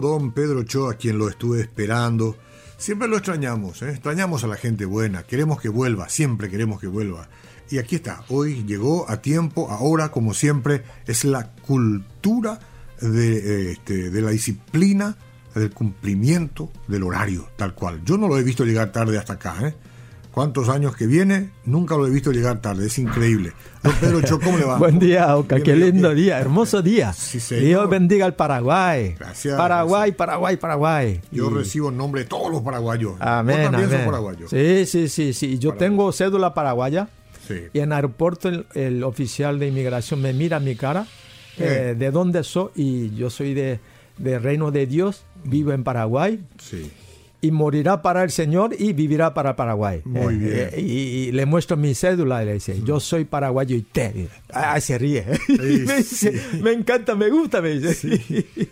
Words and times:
don 0.00 0.32
Pedro 0.32 0.62
Cho, 0.62 0.88
a 0.88 0.94
quien 0.94 1.18
lo 1.18 1.28
estuve 1.28 1.60
esperando. 1.60 2.36
Siempre 2.76 3.08
lo 3.08 3.16
extrañamos, 3.16 3.82
¿eh? 3.82 3.90
extrañamos 3.90 4.44
a 4.44 4.46
la 4.46 4.56
gente 4.56 4.84
buena, 4.84 5.24
queremos 5.24 5.60
que 5.60 5.68
vuelva, 5.68 6.08
siempre 6.08 6.48
queremos 6.48 6.80
que 6.80 6.86
vuelva. 6.86 7.28
Y 7.70 7.78
aquí 7.78 7.96
está, 7.96 8.24
hoy 8.28 8.64
llegó 8.64 9.10
a 9.10 9.20
tiempo, 9.20 9.70
ahora 9.70 10.10
como 10.10 10.32
siempre, 10.32 10.84
es 11.06 11.24
la 11.24 11.52
cultura 11.52 12.60
de, 13.00 13.72
este, 13.72 14.10
de 14.10 14.22
la 14.22 14.30
disciplina, 14.30 15.16
del 15.54 15.72
cumplimiento 15.72 16.70
del 16.86 17.02
horario, 17.02 17.48
tal 17.56 17.74
cual. 17.74 18.02
Yo 18.04 18.16
no 18.16 18.28
lo 18.28 18.38
he 18.38 18.42
visto 18.42 18.64
llegar 18.64 18.92
tarde 18.92 19.18
hasta 19.18 19.34
acá, 19.34 19.56
¿eh? 19.62 19.74
Cuántos 20.32 20.68
años 20.68 20.96
que 20.96 21.06
viene, 21.06 21.50
nunca 21.64 21.96
lo 21.96 22.06
he 22.06 22.10
visto 22.10 22.32
llegar 22.32 22.60
tarde, 22.60 22.86
es 22.86 22.98
increíble. 22.98 23.52
Don 23.82 23.94
Pedro 23.94 24.20
Cho, 24.22 24.40
¿cómo 24.40 24.58
le 24.58 24.64
va? 24.64 24.78
Buen 24.78 24.98
día, 24.98 25.36
Oca, 25.36 25.60
qué 25.60 25.74
lindo 25.74 26.14
día, 26.14 26.38
hermoso 26.38 26.82
día. 26.82 27.14
Dios 27.50 27.88
bendiga 27.88 28.26
al 28.26 28.34
Paraguay. 28.34 29.14
Gracias. 29.18 29.56
Paraguay, 29.56 30.12
Paraguay, 30.12 30.56
Paraguay. 30.56 31.20
Yo 31.30 31.50
recibo 31.50 31.90
el 31.90 31.96
nombre 31.96 32.22
de 32.22 32.28
todos 32.28 32.50
los 32.50 32.62
paraguayos. 32.62 33.14
Amén, 33.20 33.64
también 33.64 33.88
amén. 33.88 34.06
paraguayos. 34.06 34.50
Sí, 34.50 34.86
sí, 34.86 35.08
sí, 35.08 35.32
sí. 35.32 35.58
Yo 35.58 35.74
tengo 35.74 36.12
cédula 36.12 36.54
paraguaya. 36.54 37.08
Sí. 37.46 37.62
Y 37.72 37.78
en 37.78 37.86
el 37.86 37.92
aeropuerto 37.94 38.48
el, 38.48 38.66
el 38.74 39.02
oficial 39.04 39.58
de 39.58 39.68
inmigración 39.68 40.20
me 40.20 40.32
mira 40.34 40.60
mi 40.60 40.76
cara, 40.76 41.06
eh, 41.56 41.94
de 41.98 42.10
dónde 42.10 42.44
soy, 42.44 42.70
y 42.74 43.14
yo 43.16 43.30
soy 43.30 43.54
de, 43.54 43.80
de 44.18 44.38
Reino 44.38 44.70
de 44.70 44.86
Dios, 44.86 45.22
vivo 45.44 45.72
en 45.72 45.82
Paraguay. 45.82 46.44
Sí. 46.58 46.90
Y 47.40 47.52
morirá 47.52 48.02
para 48.02 48.24
el 48.24 48.30
Señor 48.32 48.74
y 48.76 48.92
vivirá 48.92 49.32
para 49.32 49.54
Paraguay. 49.54 50.02
Muy 50.04 50.34
Eh, 50.34 50.38
bien. 50.38 50.52
eh, 50.72 50.80
y, 50.80 50.92
y 51.28 51.32
le 51.32 51.46
muestro 51.46 51.76
mi 51.76 51.94
cédula 51.94 52.42
y 52.42 52.46
le 52.46 52.54
dice, 52.54 52.82
yo 52.82 52.98
soy 52.98 53.24
paraguayo 53.24 53.76
y 53.76 53.82
te. 53.82 54.28
Ah, 54.52 54.80
se 54.80 54.98
ríe. 54.98 55.24
Me, 55.48 55.64
dice, 55.64 56.02
sí. 56.02 56.30
me 56.62 56.72
encanta, 56.72 57.14
me 57.14 57.30
gusta, 57.30 57.60
me 57.62 57.78
dice. 57.78 58.20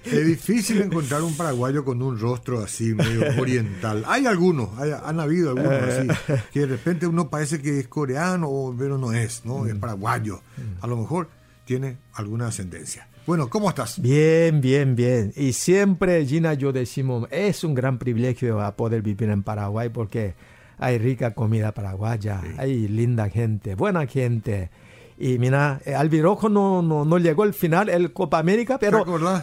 Es 0.05 0.27
difícil 0.27 0.83
encontrar 0.83 1.23
un 1.23 1.37
paraguayo 1.37 1.85
con 1.85 2.03
un 2.03 2.19
rostro 2.19 2.59
así, 2.61 2.93
medio 2.95 3.23
oriental. 3.41 4.03
Hay 4.09 4.27
algunos, 4.27 4.77
hay- 4.79 4.91
han 5.05 5.21
habido 5.21 5.51
algunos 5.51 5.73
así, 5.73 6.09
que 6.53 6.61
de 6.61 6.67
repente 6.67 7.07
uno 7.07 7.31
parece 7.31 7.63
que 7.63 7.79
es 7.79 7.87
coreano, 7.87 8.75
pero 8.77 8.99
no 8.99 9.13
es, 9.13 9.43
¿no? 9.45 9.67
Es 9.67 9.75
paraguayo. 9.77 10.41
A 10.81 10.87
lo 10.89 10.97
mejor 10.97 11.29
tiene 11.65 11.99
alguna 12.15 12.49
ascendencia. 12.49 13.07
Bueno, 13.27 13.51
¿cómo 13.51 13.69
estás? 13.69 14.01
Bien, 14.01 14.61
bien, 14.61 14.95
bien. 14.95 15.33
Y 15.37 15.53
siempre, 15.53 16.25
Gina, 16.25 16.55
yo 16.55 16.73
decimos, 16.73 17.27
es 17.33 17.65
un 17.65 17.75
gran 17.75 17.99
privilegio 17.99 18.61
a 18.61 18.77
poder 18.77 19.03
vivir 19.03 19.31
en 19.31 19.43
Paraguay 19.43 19.89
porque 19.89 20.35
hay 20.79 20.99
rica 20.99 21.35
comida 21.35 21.73
paraguaya, 21.73 22.41
hay 22.57 22.87
linda 22.87 23.29
gente, 23.29 23.75
buena 23.75 24.07
gente. 24.07 24.71
Y 25.19 25.39
mira, 25.39 25.81
eh, 25.87 25.95
Albirojo 25.95 26.49
no, 26.49 26.83
no, 26.83 27.05
no 27.05 27.19
llegó 27.19 27.43
al 27.43 27.55
final, 27.55 27.89
el 27.89 28.13
Copa 28.13 28.39
América, 28.39 28.79
pero 28.79 28.99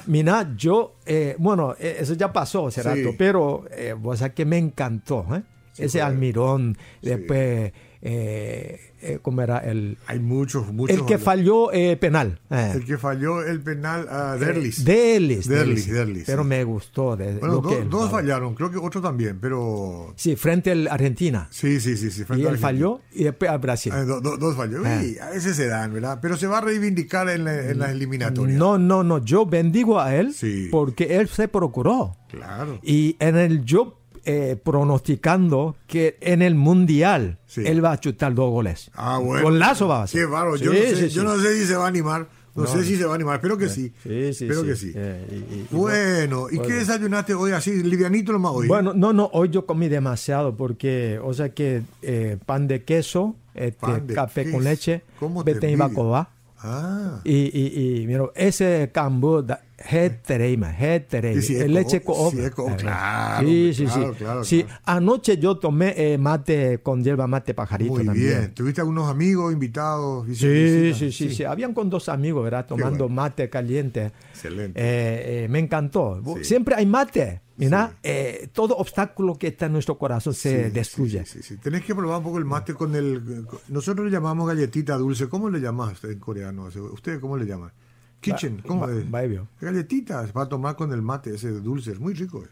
mira, 0.05 0.53
yo, 0.55 0.95
eh, 1.05 1.35
bueno, 1.39 1.75
eh, 1.79 1.97
eso 1.99 2.13
ya 2.13 2.31
pasó 2.31 2.67
hace 2.67 2.83
Sí. 2.83 2.87
rato, 2.87 3.15
pero 3.17 3.65
eh, 3.71 3.93
vos 3.99 4.19
sabés 4.19 4.35
que 4.35 4.45
me 4.45 4.59
encantó, 4.59 5.25
¿eh? 5.35 5.41
Ese 5.75 6.03
Almirón, 6.03 6.77
después, 7.01 7.73
eh, 8.03 8.92
eh, 9.03 9.19
¿cómo 9.21 9.41
era? 9.41 9.57
El, 9.59 9.97
Hay 10.07 10.19
muchos, 10.19 10.71
muchos. 10.73 10.97
el 10.97 11.05
que 11.05 11.17
falló 11.17 11.71
eh, 11.73 11.97
penal. 11.97 12.39
eh. 12.49 12.71
El 12.75 12.85
que 12.85 12.97
falló 12.97 13.43
el 13.43 13.61
penal 13.61 14.07
a 14.09 14.35
Derlis. 14.37 14.83
Derlis, 14.85 15.47
Derlis, 15.47 15.47
Derlis. 15.47 15.87
Derlis, 15.91 16.23
Pero 16.25 16.43
sí. 16.43 16.49
me 16.49 16.63
gustó. 16.63 17.15
De, 17.17 17.33
bueno, 17.39 17.55
lo 17.55 17.61
do- 17.61 17.69
que 17.69 17.77
él 17.79 17.89
dos 17.89 18.09
fallaron, 18.09 18.55
creo 18.55 18.71
que 18.71 18.77
otro 18.77 19.01
también, 19.01 19.39
pero... 19.39 20.13
Sí, 20.15 20.35
frente 20.35 20.71
al 20.71 20.87
Argentina. 20.87 21.47
Sí, 21.51 21.79
sí, 21.79 21.97
sí. 21.97 22.09
sí 22.11 22.23
frente 22.23 22.43
Y 22.43 22.45
a 22.45 22.49
él 22.49 22.55
Argentina. 22.55 22.67
falló 22.67 23.01
y 23.13 23.23
después 23.25 23.51
al 23.51 23.59
Brasil. 23.59 23.91
Ah, 23.95 24.03
do- 24.03 24.21
do- 24.21 24.37
dos 24.37 24.55
falló. 24.55 24.81
Ah. 24.85 24.99
Uy, 25.01 25.17
a 25.19 25.29
veces 25.29 25.55
se 25.55 25.67
dan, 25.67 25.93
¿verdad? 25.93 26.19
Pero 26.21 26.37
se 26.37 26.47
va 26.47 26.59
a 26.59 26.61
reivindicar 26.61 27.29
en, 27.29 27.43
la- 27.45 27.69
en 27.69 27.79
las 27.79 27.91
eliminatorias. 27.91 28.57
No, 28.57 28.77
no, 28.77 29.03
no. 29.03 29.17
Yo 29.23 29.45
bendigo 29.45 29.99
a 29.99 30.15
él 30.15 30.33
Sí. 30.33 30.69
porque 30.71 31.17
él 31.17 31.27
se 31.27 31.47
procuró. 31.47 32.15
Claro. 32.29 32.79
Y 32.81 33.15
en 33.19 33.37
el 33.37 33.63
yo 33.63 33.99
eh, 34.25 34.55
pronosticando 34.63 35.75
que 35.87 36.17
en 36.21 36.41
el 36.41 36.55
mundial 36.55 37.37
Sí. 37.45 37.61
él 37.65 37.83
va 37.83 37.91
a 37.93 37.99
chutar 37.99 38.33
dos 38.33 38.49
goles. 38.51 38.89
Ah, 38.95 39.17
bueno. 39.19 39.43
Con 39.43 39.59
lazo 39.59 39.87
va 39.87 40.01
a 40.01 40.03
hacer. 40.03 40.21
Qué 40.21 40.25
bárbaro. 40.25 40.55
Yo, 40.57 40.71
Sí, 40.71 40.77
no 40.77 40.83
sé, 40.97 41.09
sí, 41.09 41.15
yo 41.15 41.23
no 41.23 41.37
sé 41.37 41.59
si 41.59 41.65
se 41.65 41.75
va 41.75 41.85
a 41.85 41.87
animar. 41.87 42.27
No, 42.55 42.63
No, 42.63 42.67
sé 42.69 42.83
si 42.83 42.95
se 42.97 43.05
va 43.05 43.13
a 43.13 43.15
animar. 43.15 43.35
Espero 43.37 43.57
que 43.57 43.67
sí. 43.67 43.91
Sí, 44.03 44.33
sí, 44.33 44.45
Espero 44.45 44.61
sí. 44.61 44.67
que 44.67 44.75
sí. 44.75 44.91
Eh, 44.95 45.25
y- 45.31 45.35
y- 45.55 45.59
y 45.61 45.75
Bueno, 45.75 46.47
¿y 46.51 46.59
qué 46.59 46.73
desayunaste 46.73 47.33
hoy 47.33 47.51
así? 47.51 47.81
Livianito 47.83 48.31
nomás 48.31 48.51
hoy. 48.53 48.67
Bueno, 48.67 48.93
no, 48.93 49.11
no, 49.11 49.29
hoy 49.33 49.49
yo 49.49 49.65
comí 49.65 49.87
demasiado 49.89 50.55
porque, 50.55 51.19
o 51.23 51.33
sea 51.33 51.49
que 51.49 51.81
eh, 52.03 52.37
pan 52.45 52.67
de 52.67 52.83
queso, 52.83 53.35
este, 53.55 54.01
de 54.01 54.13
café 54.13 54.51
con 54.51 54.63
leche, 54.63 55.01
¿Cómo 55.19 55.43
te 55.43 55.53
vete 55.55 55.71
y. 55.71 55.77
Ah. 56.65 57.19
Y, 57.23 57.33
y, 57.59 58.01
y 58.03 58.07
mira, 58.07 58.25
ese 58.35 58.89
cambo, 58.93 59.41
da- 59.41 59.61
hetereima, 59.89 60.71
hetereima, 60.77 61.41
Sí, 61.41 61.55
sí, 61.55 61.67
leche 61.67 62.01
co- 62.01 62.13
con 62.13 62.31
sí, 62.31 62.37
claro, 62.77 63.47
Sí, 63.47 63.73
sí, 63.73 63.85
claro, 63.85 64.11
sí. 64.13 64.17
claro, 64.17 64.43
sí, 64.43 64.63
claro. 64.63 64.81
anoche 64.85 65.37
yo 65.37 65.57
tomé 65.57 65.93
eh, 65.97 66.17
mate 66.17 66.79
con 66.81 67.03
hierba 67.03 67.27
mate 67.27 67.53
pajarito 67.53 67.93
Muy 67.93 68.05
también. 68.05 68.27
bien. 68.39 68.53
¿Tuviste 68.53 68.81
algunos 68.81 69.09
amigos, 69.09 69.51
invitados? 69.53 70.25
Sí, 70.27 70.93
sí, 70.93 71.11
sí, 71.11 71.29
sí, 71.33 71.43
Habían 71.43 71.73
con 71.73 71.89
dos 71.89 72.09
amigos, 72.09 72.43
¿verdad? 72.43 72.65
Tomando 72.65 73.05
bueno. 73.05 73.15
mate 73.21 73.49
caliente. 73.49 74.11
Excelente. 74.31 74.79
Eh, 74.79 75.43
eh, 75.45 75.47
me 75.49 75.59
encantó. 75.59 76.21
Sí. 76.37 76.43
Siempre 76.45 76.75
hay 76.75 76.85
mate. 76.85 77.41
Mira, 77.55 77.89
Sí. 77.91 77.97
eh, 78.03 78.49
todo 78.51 78.75
obstáculo 78.77 79.35
que 79.37 79.47
está 79.47 79.67
en 79.67 79.73
nuestro 79.73 79.95
corazón 79.99 80.33
se 80.33 80.65
Sí, 80.65 80.69
destruye. 80.71 81.23
Sí, 81.25 81.39
sí, 81.43 81.49
sí. 81.49 81.57
Tenés 81.57 81.83
que 81.83 81.93
probar 81.93 82.17
un 82.17 82.23
poco 82.23 82.39
el 82.39 82.45
mate 82.45 82.73
con 82.73 82.95
el... 82.95 83.45
con- 83.47 83.59
Nosotros 83.67 84.05
le 84.07 84.11
llamamos 84.11 84.47
galletita 84.47 84.97
dulce. 84.97 85.29
¿Cómo 85.29 85.49
le 85.51 85.59
llamas 85.59 86.03
en 86.03 86.17
coreano? 86.17 86.67
¿Ustedes 86.91 87.19
cómo 87.19 87.37
le 87.37 87.45
llaman? 87.45 87.71
Kitchen. 88.23 88.61
¿Cómo 88.65 88.87
ba- 88.87 88.93
es? 88.93 89.09
baebio. 89.09 89.47
Galletitas 89.61 90.31
para 90.31 90.47
tomar 90.49 90.75
con 90.75 90.91
el 90.93 91.01
mate 91.01 91.35
ese 91.35 91.49
dulce. 91.51 91.91
Es 91.91 91.99
muy 91.99 92.13
rico. 92.13 92.43
eh. 92.43 92.47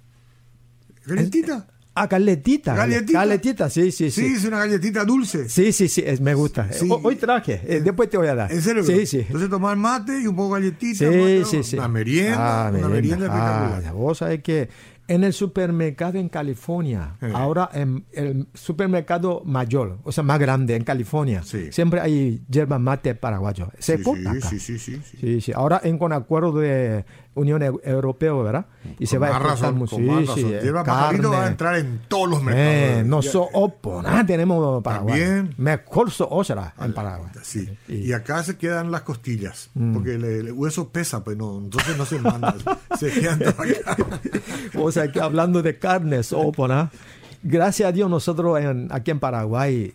¿Galletita? 1.06 1.68
Ah, 1.94 2.08
galletita. 2.08 2.74
¿Galletita? 2.74 3.20
Galletita, 3.20 3.70
sí, 3.70 3.92
sí, 3.92 4.10
Sí, 4.12 4.22
sí. 4.30 4.34
es 4.36 4.46
una 4.46 4.60
galletita 4.60 5.04
dulce. 5.04 5.50
Sí, 5.50 5.74
sí, 5.74 5.90
sí, 5.90 6.02
es- 6.06 6.22
me 6.22 6.34
gusta. 6.36 6.72
Sí. 6.72 6.88
Hoy 6.90 7.18
traje, 7.18 7.62
eh, 7.66 7.82
después 7.82 8.10
te 8.10 8.18
voy 8.18 8.28
a 8.28 8.36
dar. 8.36 8.52
¿En 8.52 8.62
serio? 8.62 8.82
Sí, 8.84 9.06
sí. 9.06 9.20
Entonces 9.20 9.50
tomar 9.50 9.76
mate 9.76 10.22
y 10.22 10.26
un 10.28 10.36
poco 10.36 10.56
de 10.56 10.62
galletita. 10.62 11.00
Sí, 11.00 11.06
mate, 11.06 11.46
sí, 11.46 11.64
sí. 11.64 11.76
Una 11.78 11.88
merienda. 11.90 12.68
Ah, 12.68 12.72
una 12.72 12.88
merienda 12.88 13.28
Ah, 13.30 13.66
espectacular. 13.74 13.94
vos 13.94 14.18
sabés 14.20 14.42
que 14.42 14.70
en 15.14 15.26
el 15.26 15.34
supermercado 15.34 16.18
en 16.18 16.30
California, 16.30 17.18
ahora 17.34 17.70
en 17.74 18.06
el 18.14 18.48
supermercado 18.54 19.42
mayor, 19.46 20.00
o 20.04 20.12
sea, 20.12 20.24
más 20.24 20.40
grande 20.40 20.76
en 20.78 20.84
California, 20.86 21.44
Sí. 21.44 21.70
siempre 21.72 22.00
hay 22.00 22.42
yerba 22.50 22.80
mate 22.80 23.14
paraguayo. 23.16 23.70
Se 23.78 23.98
sí, 23.98 24.60
sí, 24.60 24.80
sí. 24.80 25.02
Sí, 25.20 25.42
sí. 25.42 25.52
Ahora 25.54 25.82
en 25.84 25.98
con 25.98 26.14
acuerdo 26.14 26.54
de 26.60 27.04
Unión 27.34 27.62
Eu- 27.62 27.80
Europea, 27.84 28.34
¿verdad? 28.34 28.66
Y 29.00 29.08
se 29.08 29.18
Con 29.18 29.30
va 29.30 29.36
a 29.36 29.40
razón, 29.40 29.78
mucho. 29.78 29.96
Sí, 29.96 30.06
razón. 30.08 30.36
sí, 30.36 30.44
Hierba 30.44 30.84
pajarito 30.84 31.30
va 31.30 31.36
a 31.36 31.40
carne. 31.40 31.52
entrar 31.52 31.76
en 31.78 32.02
todos 32.10 32.30
los 32.30 32.44
mercados. 32.44 32.70
Eh, 32.74 33.04
no 33.06 33.22
so 33.22 33.48
opo, 33.54 34.02
nada 34.02 34.26
tenemos 34.26 34.84
Paraguay. 34.84 35.20
También. 35.22 35.56
Mejor 35.58 36.12
so 36.12 36.28
osra 36.30 36.74
en 36.80 36.94
Paraguay. 36.94 37.32
Sí. 37.42 37.70
Y- 37.88 38.10
Y 38.10 38.14
acá 38.14 38.44
se 38.44 38.58
quedan 38.58 38.92
las 38.92 39.02
costillas, 39.04 39.70
Mm. 39.76 39.94
porque 39.94 40.16
el, 40.16 40.26
el 40.26 40.52
hueso 40.52 40.90
pesa, 40.90 41.24
pues 41.24 41.38
no, 41.38 41.58
entonces 41.60 41.98
no 41.98 42.06
se 42.06 42.20
manda, 42.20 42.54
se 43.00 43.10
quedan 43.12 43.40
todas 43.40 43.60
acá. 43.60 43.98
O 44.80 44.92
sea, 44.92 45.12
que 45.12 45.20
hablando 45.22 45.62
de 45.62 45.80
carnes, 45.80 46.34
opo, 46.34 46.68
¿no? 46.68 46.90
Gracias 47.44 47.90
a 47.90 47.92
Dios 47.92 48.10
nosotros 48.10 48.60
en- 48.60 48.88
aquí 48.92 49.10
en 49.12 49.20
Paraguay 49.20 49.94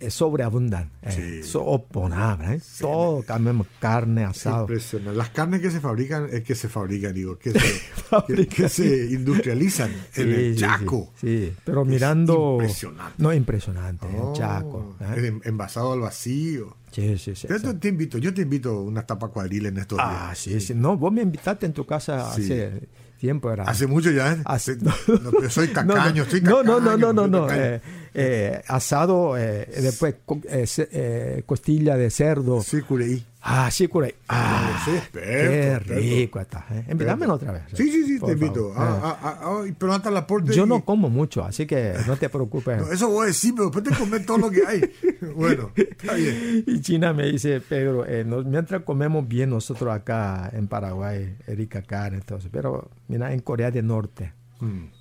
eh, 0.00 0.10
sobreabundan. 0.10 0.90
Eh, 1.02 1.40
Sí. 1.42 1.48
so 1.48 1.62
opo, 1.64 2.08
nada, 2.08 2.54
¿eh? 2.54 2.60
Todo 2.80 3.22
comemos 3.26 3.66
carne, 3.78 4.24
asado. 4.24 4.62
Impresionante. 4.62 5.16
Las 5.16 5.28
carnes 5.30 5.60
que 5.60 5.70
se 5.70 5.78
fabrican, 5.80 6.28
es 6.32 6.42
que 6.42 6.54
se 6.54 6.68
fabrican, 6.68 7.12
digo, 7.14 7.38
que 7.38 7.52
se, 7.52 7.58
que, 7.58 8.02
Fabrican. 8.08 8.46
que 8.56 8.68
se 8.68 9.06
industrializan 9.12 9.90
en 9.90 9.98
Sí, 10.12 10.20
el 10.22 10.54
sí, 10.54 10.60
Chaco. 10.60 11.12
Sí, 11.20 11.46
sí. 11.46 11.56
pero 11.64 11.82
Es 11.82 11.88
mirando... 11.88 12.52
impresionante. 12.60 13.14
No, 13.22 13.32
impresionante, 13.32 14.06
Oh, 14.18 14.28
en 14.28 14.32
Chaco. 14.40 14.96
¿eh? 15.00 15.26
en- 15.26 15.40
envasado 15.44 15.92
al 15.92 16.00
vacío. 16.00 16.76
Sí, 16.92 17.16
sí, 17.18 17.34
sí. 17.36 17.46
Yo 17.48 17.58
sí. 17.58 17.74
te, 17.74 17.88
invito, 17.88 18.18
yo 18.18 18.34
te 18.34 18.42
invito 18.42 18.70
a 18.70 18.80
una 18.82 19.02
tapa 19.06 19.28
cuadril 19.28 19.66
en 19.66 19.76
estos 19.78 19.98
Ah, 20.02 20.24
días. 20.28 20.38
sí, 20.38 20.60
sí. 20.60 20.74
No, 20.74 20.96
vos 20.96 21.12
me 21.12 21.22
invitaste 21.22 21.66
en 21.66 21.72
tu 21.72 21.86
casa 21.86 22.34
Sí. 22.34 22.42
hace 22.44 22.88
tiempo. 23.18 23.52
Era. 23.52 23.64
Hace 23.64 23.86
mucho 23.86 24.10
ya. 24.10 24.32
¿eh? 24.32 24.42
Hace- 24.44 24.76
No, 24.78 24.92
pero 25.06 25.20
soy 25.50 25.68
No, 25.68 25.84
no, 25.84 25.94
estoy 26.06 26.40
no, 26.40 26.56
tacaño. 26.56 26.64
no, 26.64 26.80
no, 26.80 26.96
no, 26.96 27.12
no, 27.12 27.26
no. 27.28 27.48
eh, 27.52 27.80
eh, 28.14 28.62
asado, 28.68 29.36
eh, 29.38 29.68
después 29.80 30.14
eh, 30.48 30.66
eh, 30.92 31.42
costilla 31.46 31.96
de 31.96 32.10
cerdo. 32.10 32.62
Sí, 32.62 32.80
cureí. 32.82 33.24
Ah, 33.42 33.70
sí, 33.70 33.88
curé. 33.88 34.16
Ah, 34.28 34.82
sí, 34.84 34.90
experto, 34.90 35.94
qué 35.94 35.94
rico 36.00 36.40
está. 36.40 36.66
¿eh? 36.72 36.84
Invítamelo 36.90 37.32
otra 37.34 37.52
vez. 37.52 37.62
Sí, 37.72 37.90
sí, 37.90 38.04
sí, 38.06 38.18
por 38.18 38.28
te 38.28 38.32
invito. 38.34 38.74
Ah, 38.76 38.82
Eh, 38.96 39.00
ah, 39.02 39.18
ah, 39.22 39.38
ah, 39.42 39.64
pero 39.78 39.94
hasta 39.94 40.10
la 40.10 40.20
aporte. 40.20 40.52
Yo 40.52 40.64
y- 40.64 40.68
no 40.68 40.84
como 40.84 41.08
mucho, 41.08 41.42
así 41.42 41.64
que 41.66 41.94
no 42.06 42.16
te 42.18 42.28
preocupes. 42.28 42.78
No, 42.82 42.92
eso 42.92 43.08
voy 43.08 43.24
a 43.24 43.26
decir, 43.28 43.54
pero 43.56 43.70
después 43.70 43.84
te 43.84 43.94
comes 43.98 44.26
todo 44.26 44.36
lo 44.36 44.50
que 44.50 44.66
hay. 44.66 44.82
bueno, 45.34 45.70
está 45.74 46.12
bien. 46.14 46.64
Y 46.66 46.80
China 46.82 47.14
me 47.14 47.28
dice, 47.32 47.62
Pedro, 47.62 48.04
eh, 48.04 48.24
nos- 48.24 48.44
mientras 48.44 48.82
comemos 48.82 49.26
bien 49.26 49.48
nosotros 49.48 49.90
acá 49.94 50.50
en 50.52 50.68
Paraguay, 50.68 51.34
rica 51.46 51.80
carne, 51.80 52.18
entonces, 52.18 52.50
pero 52.52 52.90
mira, 53.08 53.32
en 53.32 53.40
Corea 53.40 53.70
del 53.70 53.86
Norte, 53.86 54.34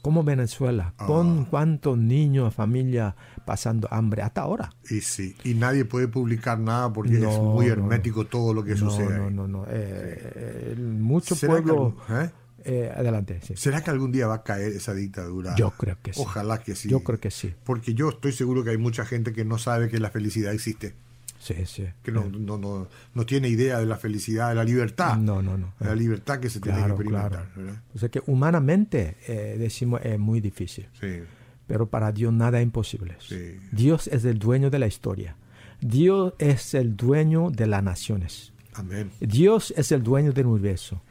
como 0.02 0.24
Venezuela, 0.24 0.94
con 0.98 1.46
cuántos 1.46 1.98
niños, 1.98 2.54
familias 2.54 3.16
pasando 3.46 3.88
hambre 3.92 4.22
hasta 4.22 4.42
ahora. 4.42 4.72
Y 4.90 5.02
sí, 5.02 5.36
y 5.44 5.54
nadie 5.54 5.86
puede 5.86 6.08
publicar 6.08 6.60
nada 6.60 6.92
porque 6.92 7.16
es 7.18 7.40
muy 7.40 7.68
hermético 7.68 8.26
todo 8.26 8.54
lo 8.54 8.64
que 8.64 8.76
sucede. 8.76 9.18
No, 9.18 9.30
no, 9.30 9.48
no. 9.48 9.66
Eh, 9.70 10.76
Muchos 10.78 11.40
pueblos... 11.40 11.94
¿eh? 12.10 12.30
Eh, 12.66 12.92
adelante. 12.94 13.40
Sí. 13.42 13.54
¿Será 13.56 13.82
que 13.82 13.90
algún 13.90 14.12
día 14.12 14.28
va 14.28 14.36
a 14.36 14.44
caer 14.44 14.74
esa 14.74 14.94
dictadura? 14.94 15.56
Yo 15.56 15.72
creo 15.72 15.98
que 16.02 16.14
sí. 16.14 16.22
Ojalá 16.22 16.60
que 16.60 16.76
sí. 16.76 16.90
Yo 16.90 17.04
creo 17.04 17.20
que 17.20 17.32
sí. 17.32 17.54
Porque 17.64 17.94
yo 17.94 18.10
estoy 18.10 18.34
seguro 18.34 18.64
que 18.64 18.72
hay 18.72 18.78
mucha 18.78 19.06
gente 19.06 19.32
que 19.34 19.46
no 19.46 19.58
sabe 19.58 19.90
que 19.90 20.00
la 20.00 20.12
felicidad 20.12 20.54
existe. 20.54 20.94
Sí, 21.40 21.66
sí. 21.66 21.86
Que 22.04 22.12
no, 22.12 22.26
no, 22.26 22.58
no, 22.58 22.88
no, 23.14 23.26
tiene 23.26 23.48
idea 23.48 23.80
de 23.80 23.86
la 23.86 23.96
felicidad, 23.96 24.50
de 24.50 24.56
la 24.56 24.64
libertad. 24.64 25.18
No, 25.18 25.42
no, 25.42 25.58
no. 25.58 25.74
De 25.80 25.88
la 25.88 25.96
libertad 25.96 26.40
que 26.40 26.50
se 26.50 26.60
tiene 26.60 26.84
que 26.84 26.90
experimentar. 26.90 27.48
O 27.96 27.98
sea 27.98 28.10
que 28.10 28.22
humanamente, 28.28 29.18
eh, 29.28 29.56
decimos, 29.58 30.02
es 30.04 30.20
muy 30.20 30.42
difícil. 30.42 30.88
Sí. 31.00 31.22
Pero 31.66 31.88
para 31.88 32.12
Dios 32.12 32.34
nada 32.34 32.60
es 32.60 32.64
imposible. 32.64 33.16
Sí. 33.20 33.58
Dios 33.72 34.08
es 34.08 34.26
el 34.26 34.38
dueño 34.38 34.70
de 34.70 34.80
la 34.80 34.88
historia. 34.88 35.38
Dios 35.82 36.34
es 36.40 36.74
el 36.74 36.98
dueño 36.98 37.52
de 37.52 37.68
las 37.68 37.84
naciones. 37.84 38.52
Amén. 38.74 39.12
Dios 39.22 39.74
es 39.78 39.92
el 39.92 40.04
dueño 40.04 40.34
del 40.34 40.48
universo. 40.48 41.02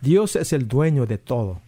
Dios 0.00 0.36
es 0.36 0.52
el 0.52 0.68
dueño 0.68 1.06
de 1.06 1.18
todo. 1.18 1.60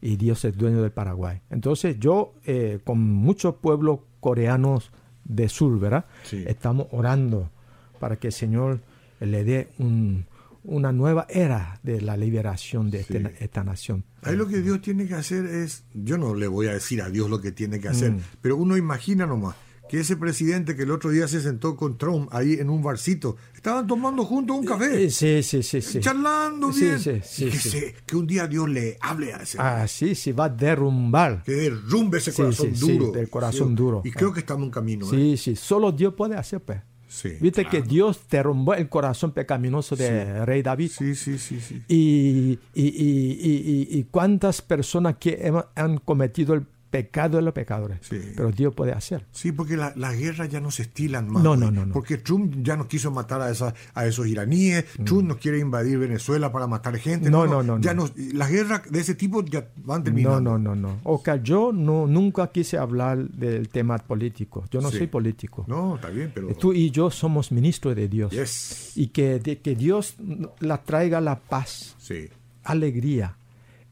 Y 0.00 0.16
Dios 0.16 0.44
es 0.44 0.52
el 0.52 0.58
dueño 0.58 0.82
del 0.82 0.92
Paraguay. 0.92 1.40
Entonces 1.50 1.98
yo, 1.98 2.34
eh, 2.44 2.78
con 2.84 3.00
muchos 3.00 3.56
pueblos 3.56 4.00
coreanos 4.20 4.92
de 5.34 5.48
sur, 5.48 5.78
¿verdad? 5.78 6.04
Sí. 6.24 6.44
Estamos 6.46 6.86
orando 6.90 7.50
para 7.98 8.16
que 8.16 8.28
el 8.28 8.32
Señor 8.32 8.80
le 9.20 9.44
dé 9.44 9.68
un, 9.78 10.26
una 10.64 10.92
nueva 10.92 11.26
era 11.28 11.78
de 11.82 12.00
la 12.00 12.16
liberación 12.16 12.90
de 12.90 13.04
Sí. 13.04 13.16
este- 13.16 13.44
esta 13.44 13.64
nación. 13.64 14.04
Ahí 14.22 14.36
lo 14.36 14.46
que 14.48 14.60
Dios 14.60 14.80
tiene 14.82 15.06
que 15.06 15.14
hacer 15.14 15.46
es, 15.46 15.84
yo 15.94 16.18
no 16.18 16.34
le 16.34 16.46
voy 16.46 16.66
a 16.66 16.72
decir 16.72 17.00
a 17.02 17.08
Dios 17.08 17.30
lo 17.30 17.40
que 17.40 17.52
tiene 17.52 17.80
que 17.80 17.88
hacer, 17.88 18.12
Mm. 18.12 18.20
pero 18.42 18.56
uno 18.56 18.76
imagina 18.76 19.26
nomás 19.26 19.54
que 19.90 19.98
ese 19.98 20.16
presidente 20.16 20.76
que 20.76 20.84
el 20.84 20.92
otro 20.92 21.10
día 21.10 21.26
se 21.26 21.40
sentó 21.40 21.74
con 21.74 21.98
Trump 21.98 22.28
ahí 22.32 22.52
en 22.54 22.70
un 22.70 22.80
barcito, 22.80 23.36
estaban 23.56 23.88
tomando 23.88 24.24
juntos 24.24 24.56
un 24.58 24.64
café, 24.64 25.04
Eh, 25.06 25.10
Sí, 25.10 25.42
sí, 25.42 25.64
sí, 25.64 25.80
sí. 25.82 25.98
charlando 25.98 26.72
Sí, 26.72 26.84
bien, 26.84 27.00
sí, 27.00 27.20
sí, 27.24 27.44
que, 27.50 27.58
sí. 27.58 27.70
se- 27.70 27.94
que 28.06 28.16
un 28.16 28.26
día 28.26 28.46
Dios 28.46 28.68
le 28.68 28.96
hable 29.00 29.34
a 29.34 29.38
ese 29.42 29.58
Ah, 29.60 29.88
sí, 29.88 30.14
sí, 30.14 30.30
va 30.30 30.44
a 30.44 30.48
derrumbar. 30.48 31.42
que 31.42 31.52
derrumbe 31.52 32.18
ese 32.18 32.30
Sí, 32.30 32.36
corazón 32.40 32.74
sí, 32.76 32.86
sí, 32.86 32.98
duro. 32.98 33.10
del 33.12 33.28
corazón 33.28 33.74
duro. 33.74 34.02
Y 34.04 34.12
creo 34.12 34.32
que 34.32 34.38
estamos 34.40 34.64
en 34.66 34.70
camino. 34.70 35.06
¿eh? 35.06 35.10
Sí, 35.10 35.36
sí, 35.36 35.56
solo 35.56 35.90
Dios 35.90 36.14
puede 36.14 36.36
hacer, 36.36 36.60
pues. 36.60 36.80
Sí, 37.08 37.30
Viste 37.40 37.62
claro. 37.64 37.70
que 37.82 37.88
Dios 37.88 38.20
derrumbó 38.30 38.74
el 38.74 38.88
corazón 38.88 39.32
pecaminoso 39.32 39.96
de 39.96 40.44
Rey 40.46 40.62
David. 40.62 40.92
Sí, 40.96 41.16
sí, 41.16 41.36
sí, 41.38 41.58
sí. 41.60 41.82
Y, 41.88 42.56
y, 42.72 42.86
y, 42.86 42.86
y- 42.86 43.88
y- 43.90 43.98
y 43.98 44.04
cuántas 44.04 44.62
personas 44.62 45.16
que 45.18 45.52
han 45.74 45.98
cometido 45.98 46.54
el 46.54 46.64
pecado 46.90 47.36
de 47.36 47.42
los 47.42 47.54
pecadores. 47.54 47.98
Sí. 48.02 48.20
Pero 48.36 48.50
Dios 48.50 48.74
puede 48.74 48.92
hacer. 48.92 49.24
Sí, 49.32 49.52
porque 49.52 49.76
la- 49.76 49.92
las 49.96 50.16
guerras 50.18 50.48
ya 50.48 50.60
no 50.60 50.70
se 50.70 50.82
estilan 50.82 51.28
más. 51.30 51.42
No, 51.42 51.56
no, 51.56 51.70
no, 51.70 51.86
no. 51.86 51.92
Porque 51.92 52.18
Trump 52.18 52.56
ya 52.62 52.76
no 52.76 52.88
quiso 52.88 53.10
matar 53.12 53.40
a, 53.40 53.50
esa, 53.50 53.74
a 53.94 54.06
esos 54.06 54.26
iraníes. 54.26 54.84
Trump 55.04 55.28
no 55.28 55.38
quiere 55.38 55.58
invadir 55.60 55.98
Venezuela 55.98 56.50
para 56.50 56.66
matar 56.66 56.96
gente. 56.98 57.28
Mm. 57.28 57.32
No, 57.32 57.46
no, 57.46 57.62
no, 57.62 57.80
Ya 57.80 57.94
no. 57.94 58.06
no, 58.06 58.10
las 58.34 58.50
guerras 58.50 58.82
de 58.90 59.00
ese 59.00 59.14
tipo 59.14 59.44
ya 59.44 59.68
van 59.76 60.02
terminando. 60.02 60.40
No, 60.40 60.58
no, 60.58 60.74
no, 60.74 60.88
no. 60.88 61.00
Oka, 61.04 61.36
yo 61.36 61.70
no, 61.72 62.06
nunca 62.06 62.50
quise 62.50 62.76
hablar 62.76 63.18
del 63.30 63.68
tema 63.68 63.96
político. 63.98 64.64
Yo 64.70 64.80
no 64.80 64.90
Sí. 64.90 64.98
soy 64.98 65.06
político. 65.06 65.64
No, 65.68 65.94
está 65.96 66.08
bien, 66.10 66.32
pero. 66.34 66.48
Tú 66.56 66.72
y 66.72 66.90
yo 66.90 67.10
somos 67.10 67.52
ministros 67.52 67.94
de 67.94 68.08
Dios. 68.08 68.32
Yes. 68.32 68.92
Y 68.96 69.08
que, 69.08 69.38
de- 69.38 69.58
que 69.58 69.76
Dios 69.76 70.16
la 70.58 70.78
traiga 70.82 71.20
la 71.20 71.38
paz, 71.38 71.94
Sí. 71.98 72.28
alegría, 72.64 73.36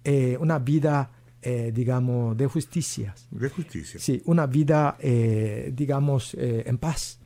eh, 0.04 0.36
una 0.40 0.58
vida, 0.58 1.10
eh, 1.40 1.70
digamos, 1.73 2.37
de 2.37 2.46
justicia. 2.46 3.14
De 3.31 3.49
justicia. 3.49 4.00
Sí, 4.00 4.20
una 4.25 4.46
vida, 4.46 4.96
eh, 4.99 5.73
digamos, 5.75 6.35
eh, 6.35 6.64
en 6.67 6.79
paz. 6.79 7.20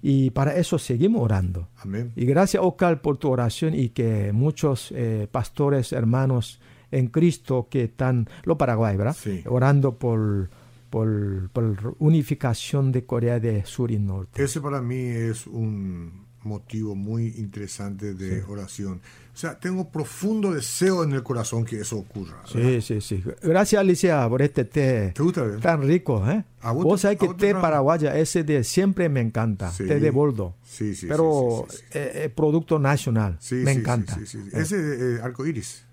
Y 0.00 0.30
para 0.30 0.56
eso 0.56 0.78
seguimos 0.78 1.22
orando. 1.22 1.68
Amén. 1.76 2.12
Y 2.16 2.24
gracias, 2.24 2.62
Ocal, 2.62 3.00
por 3.00 3.18
tu 3.18 3.30
oración 3.30 3.74
y 3.74 3.90
que 3.90 4.32
muchos 4.32 4.94
pastores, 5.30 5.92
hermanos 5.92 6.60
en 6.90 7.08
Cristo 7.08 7.66
que 7.68 7.84
están, 7.84 8.28
lo 8.44 8.56
Paraguay, 8.56 8.96
¿verdad? 8.96 9.16
Sí. 9.18 9.42
Orando 9.46 9.98
por, 9.98 10.48
por, 10.88 11.50
por 11.50 11.96
unificación 11.98 12.92
de 12.92 13.04
Corea 13.04 13.40
del 13.40 13.64
Sur 13.66 13.90
y 13.90 13.98
Norte. 13.98 14.42
Ese 14.42 14.60
para 14.60 14.80
mí 14.80 14.96
es 14.96 15.46
un 15.48 16.23
motivo 16.44 16.94
muy 16.94 17.34
interesante 17.36 18.14
de 18.14 18.42
oración. 18.44 19.00
O 19.32 19.36
sea, 19.36 19.58
tengo 19.58 19.90
profundo 19.90 20.52
deseo 20.52 21.02
en 21.02 21.12
el 21.12 21.22
corazón 21.24 21.64
que 21.64 21.80
eso 21.80 21.96
ocurra. 21.98 22.42
¿verdad? 22.54 22.80
Sí, 22.80 22.80
sí, 22.80 23.00
sí. 23.00 23.24
Gracias, 23.42 23.80
Alicia, 23.80 24.28
por 24.28 24.42
este 24.42 24.64
té 24.64 25.12
¿Te 25.14 25.22
gusta? 25.22 25.42
verdad? 25.42 25.58
tan 25.60 25.82
rico, 25.82 26.24
¿eh? 26.30 26.44
¿A 26.60 26.70
vos 26.72 26.84
Vos 26.84 27.00
sabés 27.00 27.18
que 27.18 27.28
té 27.34 27.52
paraguaya, 27.54 28.16
ese 28.16 28.44
de 28.44 28.62
siempre 28.62 29.08
me 29.08 29.20
encanta, 29.20 29.72
Sí. 29.72 29.86
té 29.86 29.98
de 29.98 30.10
boldo. 30.10 30.54
Sí, 30.64 30.94
sí, 30.94 31.06
Pero 31.08 31.66
sí, 31.68 31.76
eh, 31.94 32.12
eh, 32.24 32.28
producto 32.28 32.78
nacional, 32.78 33.36
Sí, 33.40 33.56
me 33.56 33.72
sí, 33.74 33.80
encanta. 33.80 34.18
Sí. 34.24 34.38
Eh, 34.38 34.50
Ese 34.52 35.16
eh, 35.16 35.20
arcoíris, 35.20 35.84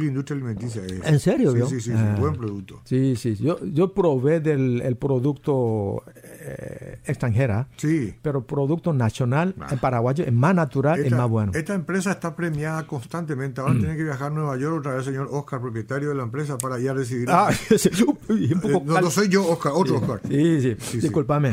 industria 0.00 0.36
alimenticia. 0.36 0.82
es- 0.84 1.04
¿En 1.04 1.18
serio, 1.20 1.52
Sí, 1.52 1.58
sí, 1.68 1.80
sí, 1.80 1.90
sí, 1.90 1.92
Ah. 1.94 2.16
buen 2.18 2.34
producto. 2.34 2.80
Sí, 2.84 3.14
sí. 3.16 3.34
Yo, 3.34 3.58
yo 3.64 3.92
probé 3.92 4.40
del 4.40 4.80
el 4.80 4.96
producto 4.96 6.02
eh, 6.48 6.98
extranjera, 7.06 7.66
Sí. 7.76 8.14
pero 8.22 8.46
producto 8.46 8.92
nacional 8.92 9.54
Ah. 9.60 9.66
en 9.72 9.78
paraguayo 9.80 10.24
es 10.24 10.32
más 10.32 10.54
natural 10.54 11.00
y 11.00 11.04
Esta, 11.04 11.16
más 11.16 11.28
bueno. 11.28 11.50
Mm. 11.52 11.56
esta 11.56 11.74
empresa 11.74 12.12
está 12.12 12.36
premiada 12.36 12.86
constantemente. 12.86 13.60
Ahora 13.60 13.74
tiene 13.74 13.96
que 13.96 14.04
viajar 14.04 14.30
a 14.30 14.34
Nueva 14.34 14.56
York 14.56 14.78
otra 14.78 14.94
vez, 14.94 15.04
señor 15.04 15.28
Oscar, 15.32 15.60
propietario 15.60 16.08
de 16.10 16.14
la 16.14 16.22
empresa, 16.22 16.56
para 16.58 16.78
ir 16.78 16.88
a 16.90 16.94
recibir. 16.94 17.28
Ah, 17.30 17.50
sí, 17.76 17.88
Eh, 18.28 18.54
no, 18.84 19.00
no 19.00 19.10
soy 19.10 19.28
yo, 19.28 19.44
Oscar, 19.48 19.72
otro 19.74 19.96
Oscar. 19.96 20.20
Sí, 20.28 20.60
sí, 20.60 20.76
sí. 20.78 21.00
discúlpame. 21.00 21.50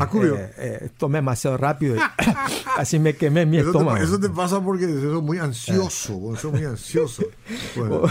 Eh, 0.57 0.89
tomé 0.97 1.17
demasiado 1.17 1.57
rápido 1.57 1.95
y 1.95 1.99
así 2.77 2.99
me 2.99 3.15
quemé 3.15 3.45
mi 3.45 3.57
Eso 3.57 3.71
te, 3.71 3.77
estómago. 3.77 3.97
eso 4.03 4.19
te 4.19 4.29
pasa 4.29 4.61
porque 4.63 4.85
sos 4.87 5.23
muy 5.23 5.39
ansioso, 5.39 6.17
vos 6.19 6.39
sos 6.39 6.51
muy 6.51 6.65
ansioso. 6.65 7.23
Bueno, 7.75 8.03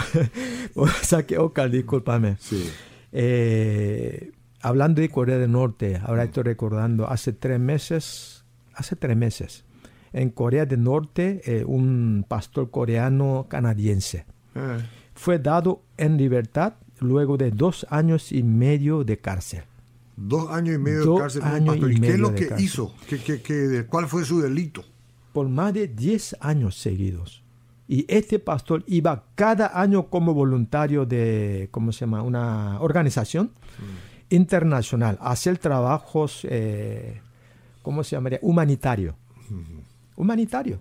o 0.75 0.87
sea 0.87 1.23
que, 1.25 1.37
Oscar, 1.37 1.69
discúlpame. 1.71 2.35
sí. 2.39 2.69
Eh, 3.15 4.31
hablando 4.63 5.01
de 5.01 5.09
Corea 5.09 5.37
del 5.37 5.51
Norte, 5.51 5.99
ahora 6.03 6.23
estoy 6.23 6.43
recordando, 6.43 7.07
hace 7.07 7.33
tres 7.33 7.59
meses, 7.59 8.43
hace 8.73 8.95
tres 8.95 9.15
meses, 9.15 9.65
en 10.13 10.29
Corea 10.31 10.65
del 10.65 10.81
Norte, 10.83 11.41
eh, 11.45 11.63
un 11.65 12.25
pastor 12.27 12.69
coreano 12.71 13.45
canadiense 13.49 14.25
Eh, 14.55 14.77
fue 15.15 15.37
dado 15.39 15.81
en 15.97 16.17
libertad 16.17 16.73
luego 16.99 17.37
de 17.37 17.51
dos 17.51 17.85
años 17.89 18.31
y 18.31 18.41
medio 18.43 19.03
de 19.03 19.17
cárcel. 19.17 19.63
dos 20.15 20.49
años 20.51 20.75
y 20.75 20.77
medio 20.77 21.05
Dos 21.05 21.15
de 21.15 21.21
cárcel 21.21 21.41
años 21.43 21.67
pastor. 21.75 21.91
y 21.91 21.95
¿Y 21.95 21.99
qué 21.99 22.07
es 22.13 22.19
lo 22.19 22.35
que 22.35 22.47
cárcel. 22.47 22.65
hizo? 22.65 22.93
¿Qué, 23.09 23.17
qué, 23.19 23.41
qué- 23.41 23.85
¿Cuál 23.89 24.07
fue 24.07 24.23
su 24.25 24.41
delito? 24.41 24.83
por 25.33 25.49
más 25.49 25.73
de 25.73 25.87
10 25.87 26.35
años 26.41 26.77
seguidos. 26.77 27.41
Y 27.87 28.05
este 28.07 28.37
pastor 28.37 28.83
iba 28.85 29.25
cada 29.33 29.81
año 29.81 30.07
como 30.09 30.35
voluntario 30.35 31.07
de, 31.07 31.67
¿cómo 31.71 31.91
se 31.91 32.01
llama? 32.01 32.21
Una 32.21 32.79
organización 32.79 33.49
internacional 34.35 35.17
hacer 35.21 35.57
trabajos, 35.57 36.45
eh, 36.49 37.21
¿cómo 37.81 38.03
se 38.03 38.15
llamaría? 38.15 38.39
Humanitario. 38.41 39.15
Humanitario. 40.15 40.79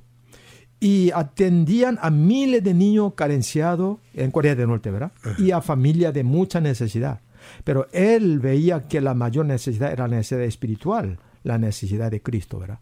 Y 0.80 1.10
atendían 1.14 1.98
a 2.02 2.10
miles 2.10 2.64
de 2.64 2.74
niños 2.74 3.14
carenciados 3.14 3.98
en 4.14 4.30
Corea 4.30 4.54
del 4.54 4.68
Norte, 4.68 4.90
¿verdad? 4.90 5.12
Y 5.38 5.52
a 5.52 5.60
familias 5.60 6.12
de 6.12 6.24
mucha 6.24 6.60
necesidad. 6.60 7.20
Pero 7.64 7.86
él 7.92 8.40
veía 8.40 8.88
que 8.88 9.00
la 9.00 9.14
mayor 9.14 9.46
necesidad 9.46 9.92
era 9.92 10.08
la 10.08 10.16
necesidad 10.16 10.42
espiritual, 10.42 11.18
la 11.44 11.58
necesidad 11.58 12.10
de 12.10 12.20
Cristo, 12.20 12.58
¿verdad? 12.58 12.80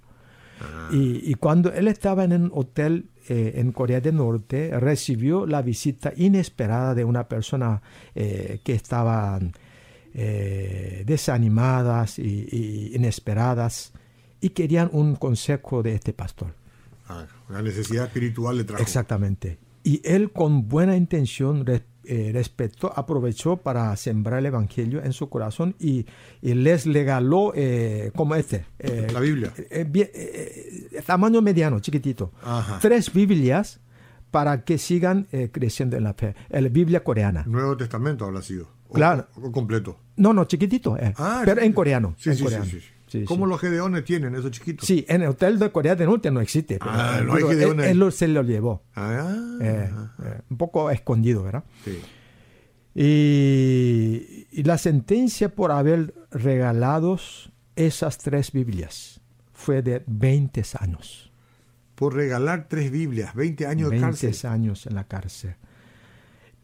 Y, 0.93 1.31
y 1.31 1.35
cuando 1.35 1.73
él 1.73 1.89
estaba 1.89 2.25
en 2.25 2.33
un 2.33 2.50
hotel 2.55 3.09
eh, 3.29 3.61
en 3.61 3.71
Corea 3.73 4.00
del 4.00 4.17
Norte, 4.17 4.71
recibió 4.81 5.47
la 5.47 5.62
visita 5.62 6.12
inesperada 6.17 6.95
de 6.95 7.05
una 7.05 7.29
persona 7.29 7.81
eh, 8.15 8.61
que 8.65 8.73
estaban 8.73 9.53
eh, 10.12 11.05
desanimadas 11.07 12.19
y, 12.19 12.49
y 12.50 12.97
inesperadas 12.97 13.93
y 14.40 14.50
querían 14.50 14.90
un 14.93 15.14
consejo 15.14 15.83
de 15.83 15.95
este 15.95 16.12
pastor. 16.12 16.55
Ah, 17.09 17.26
la 17.49 17.62
necesidad 17.62 18.07
espiritual 18.07 18.59
le 18.59 18.64
trajo. 18.64 18.83
Exactamente. 18.83 19.59
Y 19.85 20.00
él 20.05 20.33
con 20.33 20.69
buena 20.69 20.97
intención 20.97 21.64
eh, 22.05 22.31
respetó, 22.33 22.93
aprovechó 22.97 23.57
para 23.57 23.95
sembrar 23.97 24.40
el 24.40 24.47
evangelio 24.47 25.02
en 25.02 25.12
su 25.12 25.29
corazón 25.29 25.76
y, 25.79 26.07
y 26.43 26.55
les 26.55 26.87
regaló 26.87 27.52
eh, 27.55 28.11
como 28.14 28.35
este. 28.35 28.64
La 29.12 29.21
Biblia. 29.21 29.52
tamaño 31.07 31.40
mediano, 31.40 31.81
chiquitito. 31.81 32.33
Ajá. 32.43 32.79
Tres 32.81 33.12
Biblias 33.12 33.81
para 34.31 34.64
que 34.64 34.79
sigan 34.79 35.29
creciendo 35.52 35.97
en 35.97 36.05
la 36.05 36.14
fe. 36.14 36.35
La 36.50 36.69
Biblia 36.69 37.02
coreana. 37.05 37.45
Nuevo 37.47 37.76
Testamento 37.76 38.25
habrá 38.25 38.43
sido. 38.43 38.80
Claro. 38.93 39.27
O, 39.37 39.51
completo. 39.53 39.99
No, 40.17 40.33
no, 40.33 40.45
chiquitito. 40.45 40.97
eh, 40.99 41.15
Ah, 41.17 41.43
pero 41.45 41.61
sí. 41.61 41.67
en 41.67 41.73
coreano. 41.73 42.15
Sí, 42.19 42.31
en 42.31 42.37
sí, 42.37 42.43
coreano. 42.45 42.65
sí, 43.07 43.25
¿Cómo 43.25 43.47
sí. 43.47 43.51
los 43.51 43.61
gedeones 43.61 44.05
tienen 44.05 44.35
esos 44.35 44.51
chiquitos? 44.51 44.87
Sí, 44.87 45.05
en 45.09 45.23
el 45.23 45.29
hotel 45.31 45.59
de 45.59 45.71
Corea 45.73 45.95
del 45.97 46.09
Norte 46.09 46.31
no 46.31 46.41
existe. 46.41 46.79
pero- 46.79 46.91
Ah, 46.93 47.21
no 47.25 47.35
hay 47.35 47.43
él, 47.43 47.49
Gedeones. 47.49 47.87
él 47.91 48.13
se 48.13 48.29
lo 48.29 48.43
llevó. 48.43 48.83
Ah, 48.95 49.35
Eh, 49.61 49.91
eh, 50.25 50.41
un 50.51 50.57
poco 50.57 50.91
escondido, 50.91 51.43
¿verdad? 51.43 51.65
sí. 51.85 51.99
Y, 52.93 54.47
y 54.51 54.63
la 54.65 54.77
sentencia 54.77 55.55
por 55.55 55.71
haber 55.73 56.15
regalado 56.31 57.19
esas 57.77 58.19
tres 58.19 58.51
Biblias 58.53 59.21
fue 59.53 59.83
de 59.83 60.03
20 60.07 60.63
años. 60.81 61.31
Por 61.95 62.15
regalar 62.15 62.67
tres 62.69 62.91
Biblias, 62.91 63.35
20 63.35 63.67
años 63.67 63.91
de 63.91 63.99
20 64.01 64.27
cárcel. 64.27 64.51
años 64.51 64.87
en 64.87 64.95
la 64.95 65.05
cárcel. 65.05 65.55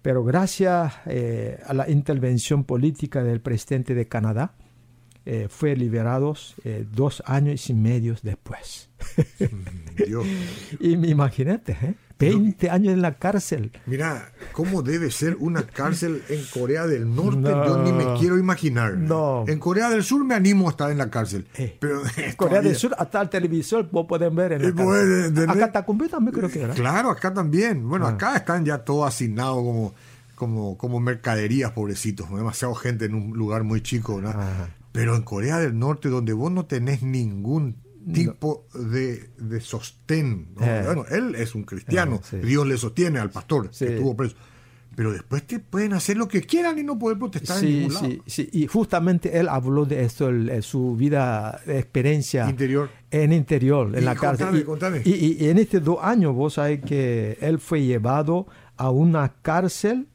Pero 0.07 0.23
gracias 0.23 0.95
eh, 1.07 1.59
a 1.67 1.75
la 1.75 1.91
intervención 1.91 2.63
política 2.63 3.25
del 3.25 3.41
presidente 3.41 3.93
de 3.93 4.07
Canadá, 4.07 4.55
eh, 5.25 5.49
fue 5.51 5.75
liberado 5.75 6.37
eh, 6.63 6.87
dos 6.89 7.25
años 7.27 7.69
y 7.69 7.75
medio 7.75 8.15
después. 8.23 8.89
Mm, 9.41 10.05
Dios. 10.07 10.25
y 10.79 10.97
me 10.97 11.09
imagínate, 11.09 11.73
¿eh? 11.73 11.95
20 12.19 12.71
años 12.71 12.95
en 12.95 13.03
la 13.03 13.15
cárcel. 13.15 13.73
Mira, 13.87 14.33
¿cómo 14.53 14.83
debe 14.83 15.11
ser 15.11 15.37
una 15.39 15.63
cárcel 15.67 16.23
en 16.29 16.43
Corea 16.53 16.87
del 16.87 17.15
Norte? 17.15 17.39
No. 17.41 17.67
Yo 17.67 17.83
ni 17.83 17.93
me 17.93 18.19
quiero 18.19 18.39
imaginar. 18.39 18.95
No. 18.97 19.45
En 19.47 19.59
Corea 19.59 19.91
del 19.91 20.03
Sur 20.03 20.25
me 20.25 20.35
animo 20.35 20.67
a 20.69 20.71
estar 20.71 20.91
en 20.91 20.99
la 20.99 21.11
cárcel. 21.11 21.47
Eh, 21.57 21.77
Pero 21.79 22.03
Corea 22.37 22.63
del 22.63 22.75
Sur, 22.77 22.95
hasta 22.99 23.21
el 23.21 23.29
televisor 23.29 23.89
vos 23.91 24.07
pueden 24.09 24.35
ver 24.35 24.53
en 24.53 24.63
la 24.63 24.75
cárcel. 24.75 25.35
tener- 25.35 25.51
Acá 25.51 25.85
también 25.85 26.35
creo 26.35 26.49
que 26.49 26.63
era. 26.63 26.75
Claro, 26.75 27.11
acá 27.11 27.35
también. 27.35 27.89
Bueno, 27.89 28.07
Ah. 28.07 28.11
acá 28.11 28.37
están 28.37 28.65
ya 28.65 28.79
todos 28.79 29.07
asignados 29.07 29.57
como, 29.57 29.95
como, 30.35 30.79
como 30.79 31.01
mercaderías, 31.01 31.73
pobrecitos. 31.73 32.31
Demasiado 32.35 32.75
gente 32.75 33.05
en 33.05 33.15
un 33.15 33.37
lugar 33.37 33.63
muy 33.65 33.83
chico, 33.83 34.21
¿no? 34.21 34.33
Pero 34.93 35.15
en 35.17 35.23
Corea 35.23 35.59
del 35.59 35.79
Norte, 35.79 36.09
donde 36.09 36.33
vos 36.33 36.51
no 36.51 36.65
tenés 36.65 37.03
ningún 37.03 37.77
tipo 38.13 38.67
de, 38.75 39.31
de 39.39 39.61
sostén. 39.61 40.49
¿no? 40.57 40.65
Eh. 40.65 40.83
Bueno, 40.85 41.05
él 41.11 41.35
es 41.35 41.55
un 41.55 41.65
cristiano. 41.65 42.17
Eh, 42.17 42.27
sí. 42.31 42.37
Dios 42.39 42.67
le 42.67 42.77
sostiene 42.77 43.19
al 43.19 43.31
pastor 43.31 43.69
Sí. 43.73 43.87
que 43.87 43.95
estuvo 43.95 44.17
preso. 44.17 44.37
Pero 44.95 45.13
después 45.13 45.47
te 45.47 45.59
pueden 45.59 45.93
hacer 45.93 46.17
lo 46.17 46.27
que 46.27 46.41
quieran 46.41 46.79
y 46.79 46.83
no 46.83 46.99
poder 46.99 47.19
protestar 47.19 47.63
en 47.63 47.71
ningún 47.81 47.93
lado. 47.95 48.09
sí. 48.27 48.49
Y 48.53 48.67
justamente 48.67 49.39
él 49.39 49.47
habló 49.51 49.85
de 49.85 50.03
esto, 50.05 50.29
el- 50.31 50.49
eh, 50.49 50.63
su 50.63 50.97
vida, 50.97 51.61
experiencia 51.67 52.49
Interior. 52.49 52.89
en 53.11 53.33
interior, 53.35 53.91
en 53.95 54.03
Y 54.03 54.05
la 54.07 54.15
cárcel. 54.15 54.65
contame. 54.65 55.03
y- 55.05 55.11
y- 55.13 55.37
y 55.45 55.49
en 55.51 55.59
estos 55.59 55.85
dos 55.85 55.99
años, 56.01 56.35
vos 56.35 56.55
sabés 56.55 56.81
que 56.83 57.37
él 57.43 57.59
fue 57.59 57.83
llevado 57.85 58.47
a 58.79 58.89
una 58.91 59.35
cárcel 59.43 60.07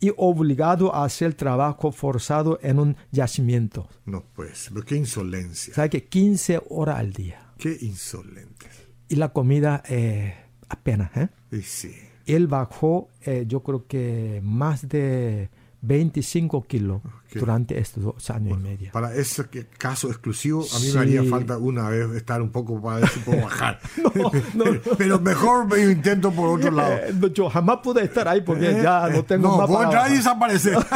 y 0.00 0.12
obligado 0.16 0.94
a 0.94 1.04
hacer 1.04 1.34
trabajo 1.34 1.92
forzado 1.92 2.58
en 2.62 2.78
un 2.78 2.96
yacimiento. 3.10 3.88
No, 4.06 4.24
pues, 4.34 4.70
pero 4.72 4.84
qué 4.84 4.96
insolencia. 4.96 5.74
¿Sabes 5.74 5.90
que 5.90 6.04
15 6.04 6.62
horas 6.70 6.98
al 6.98 7.12
día. 7.12 7.52
Qué 7.58 7.76
insolentes. 7.82 8.88
Y 9.08 9.16
la 9.16 9.32
comida 9.32 9.82
eh, 9.88 10.34
apenas, 10.68 11.14
¿eh? 11.16 11.28
Y 11.52 11.62
sí. 11.62 11.94
Él 12.26 12.46
bajó, 12.46 13.08
eh, 13.22 13.44
yo 13.46 13.62
creo 13.62 13.86
que 13.86 14.40
más 14.42 14.88
de 14.88 15.50
25 15.82 16.62
kilos 16.66 17.00
durante 17.34 17.78
estos 17.78 18.04
dos 18.04 18.28
años 18.30 18.58
y 18.58 18.62
medio. 18.62 18.92
Para 18.92 19.14
ese 19.14 19.46
caso 19.78 20.08
exclusivo, 20.08 20.60
a 20.74 20.78
mí 20.78 20.86
Sí. 20.86 20.92
me 20.94 21.00
haría 21.00 21.24
falta 21.24 21.56
una 21.58 21.88
vez 21.88 22.10
estar 22.16 22.42
un 22.42 22.50
poco 22.50 22.82
para 22.82 23.06
si 23.06 23.20
puedo 23.20 23.40
bajar. 23.42 23.80
no, 24.14 24.64
no. 24.64 24.80
Pero 24.98 25.20
mejor 25.20 25.66
me 25.66 25.80
intento 25.92 26.30
por 26.32 26.58
otro 26.58 26.70
lado. 26.70 26.92
Eh, 26.96 27.14
no, 27.18 27.28
yo 27.28 27.48
jamás 27.48 27.78
pude 27.82 28.04
estar 28.04 28.28
ahí 28.28 28.40
porque 28.42 28.80
ya 28.82 29.08
Eh, 29.08 29.12
no 29.14 29.24
tengo 29.24 29.48
no, 29.48 29.56
más 29.58 29.68
vos 29.68 29.76
para 29.78 29.88
entrar 29.88 30.10
y 30.12 30.16
desaparecer. 30.16 30.76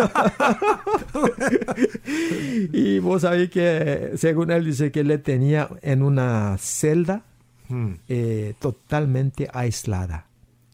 Y 2.72 2.98
vos 2.98 3.22
sabés 3.22 3.50
que, 3.50 4.12
según 4.16 4.50
él 4.50 4.64
dice 4.64 4.90
que 4.92 5.04
le 5.04 5.18
tenía 5.18 5.68
en 5.82 6.02
una 6.02 6.56
celda 6.58 7.22
Hmm, 7.66 7.94
eh, 8.08 8.52
totalmente 8.58 9.48
aislada. 9.50 10.26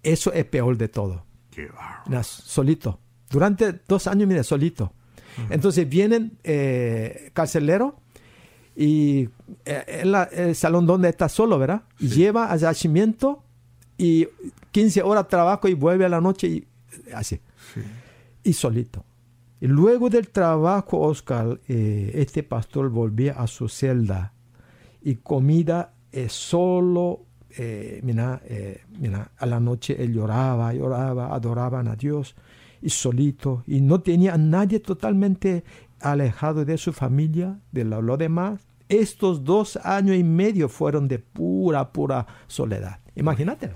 Eso 0.02 0.32
es 0.32 0.44
peor 0.44 0.76
de 0.76 0.88
todo. 0.88 1.24
qué. 1.52 1.68
Una- 2.06 2.24
solito. 2.24 2.98
Durante 3.30 3.80
dos 3.86 4.06
años 4.06 4.28
medio, 4.28 4.44
solito. 4.44 4.92
Entonces 5.48 5.88
vienen 5.88 6.38
eh, 6.42 7.30
carceleros 7.32 7.94
y 8.76 9.28
eh, 9.64 9.84
en 10.02 10.12
la- 10.12 10.24
el 10.24 10.54
salón 10.54 10.86
donde 10.86 11.08
está 11.08 11.28
solo, 11.28 11.58
¿verdad? 11.58 11.82
Lleva 11.98 12.50
al 12.50 12.58
yacimiento 12.58 13.42
y 13.96 14.26
15 14.72 15.02
horas 15.02 15.28
trabajo 15.28 15.68
y 15.68 15.74
vuelve 15.74 16.04
a 16.04 16.08
la 16.08 16.20
noche 16.20 16.48
y 16.48 16.66
así. 17.14 17.40
Y 18.42 18.52
solito. 18.52 19.04
Y 19.60 19.66
luego 19.66 20.08
del 20.08 20.28
trabajo, 20.28 21.00
Oscar, 21.00 21.60
eh, 21.68 22.10
este 22.14 22.42
pastor 22.42 22.88
volvía 22.90 23.34
a 23.34 23.46
su 23.46 23.68
celda 23.68 24.32
y 25.02 25.16
comida 25.16 25.92
eh, 26.12 26.28
solo, 26.28 27.26
eh, 27.56 28.00
mira, 28.02 28.40
mira, 28.98 29.30
a 29.36 29.46
la 29.46 29.60
noche 29.60 30.02
él 30.02 30.14
lloraba, 30.14 30.72
lloraba, 30.74 31.34
adoraban 31.34 31.88
a 31.88 31.96
Dios 31.96 32.34
y 32.82 32.90
solito 32.90 33.62
y 33.66 33.80
no 33.80 34.00
tenía 34.00 34.34
a 34.34 34.38
nadie 34.38 34.80
totalmente 34.80 35.64
alejado 36.00 36.64
de 36.64 36.78
su 36.78 36.92
familia, 36.92 37.58
de 37.72 37.84
lo, 37.84 38.02
lo 38.02 38.16
demás. 38.16 38.60
Estos 38.88 39.44
dos 39.44 39.76
años 39.84 40.16
y 40.16 40.24
medio 40.24 40.68
fueron 40.68 41.06
de 41.06 41.18
pura, 41.18 41.92
pura 41.92 42.26
soledad. 42.48 42.98
Imagínate. 43.14 43.70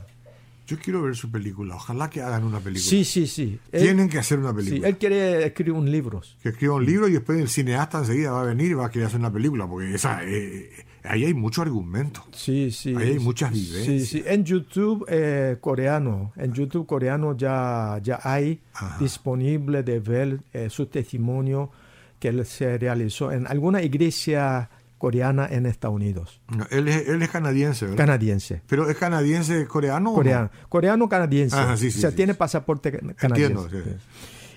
Yo 0.66 0.78
quiero 0.78 1.02
ver 1.02 1.14
su 1.14 1.30
película. 1.30 1.76
Ojalá 1.76 2.08
que 2.08 2.22
hagan 2.22 2.42
una 2.42 2.58
película. 2.58 2.88
Sí, 2.88 3.04
sí, 3.04 3.26
sí. 3.26 3.60
Él, 3.70 3.82
Tienen 3.82 4.08
que 4.08 4.18
hacer 4.18 4.38
una 4.38 4.50
sí, 4.50 4.56
película. 4.56 4.88
él 4.88 4.96
quiere 4.96 5.46
escribir 5.46 5.74
un 5.74 5.90
libro. 5.90 6.22
Que 6.42 6.48
escriba 6.48 6.74
un 6.74 6.86
libro 6.86 7.06
y 7.06 7.12
después 7.12 7.38
el 7.38 7.48
cineasta 7.48 7.98
enseguida 7.98 8.32
va 8.32 8.40
a 8.42 8.44
venir 8.46 8.70
y 8.70 8.74
va 8.74 8.86
a 8.86 8.90
querer 8.90 9.08
hacer 9.08 9.20
una 9.20 9.30
película. 9.32 9.68
Porque 9.68 9.94
esa, 9.94 10.24
eh, 10.24 10.70
ahí 11.04 11.24
hay 11.24 11.34
mucho 11.34 11.62
argumento. 11.62 12.24
Sí, 12.32 12.70
sí. 12.70 12.94
Ahí 12.96 13.10
hay 13.12 13.18
muchas 13.18 13.52
Sí, 13.54 13.60
vivencias. 13.60 14.08
sí. 14.08 14.22
En 14.26 14.44
YouTube 14.44 15.04
eh, 15.08 15.56
coreano, 15.60 16.32
en 16.36 16.52
YouTube 16.52 16.86
coreano 16.86 17.36
ya, 17.36 18.00
ya 18.02 18.18
hay 18.22 18.60
Ajá. 18.72 18.96
disponible 18.98 19.82
de 19.82 20.00
ver 20.00 20.40
eh, 20.52 20.68
su 20.70 20.86
testimonio 20.86 21.70
que 22.18 22.28
él 22.28 22.44
se 22.46 22.78
realizó 22.78 23.30
en 23.32 23.46
alguna 23.46 23.82
iglesia 23.82 24.70
coreana 24.98 25.46
en 25.50 25.66
Estados 25.66 25.96
Unidos, 25.96 26.40
No, 26.48 26.66
él, 26.70 26.88
es, 26.88 27.06
él 27.08 27.20
es 27.20 27.28
canadiense, 27.28 27.84
¿verdad? 27.84 27.98
canadiense. 27.98 28.62
Pero 28.66 28.88
es 28.88 28.96
canadiense 28.96 29.66
coreano. 29.66 30.10
o 30.10 30.12
no? 30.12 30.14
Coreano, 30.16 30.50
coreano 30.70 31.08
canadiense. 31.10 31.54
Ajá, 31.56 31.76
sí, 31.76 31.90
sí, 31.90 31.98
o 31.98 32.00
sea, 32.00 32.10
sí, 32.10 32.16
tiene 32.16 32.32
sí. 32.32 32.38
pasaporte 32.38 32.90
canadiense. 32.92 33.26
Entiendo, 33.26 33.68
sí. 33.68 33.76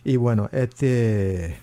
Y 0.05 0.15
bueno, 0.15 0.49
este. 0.53 1.57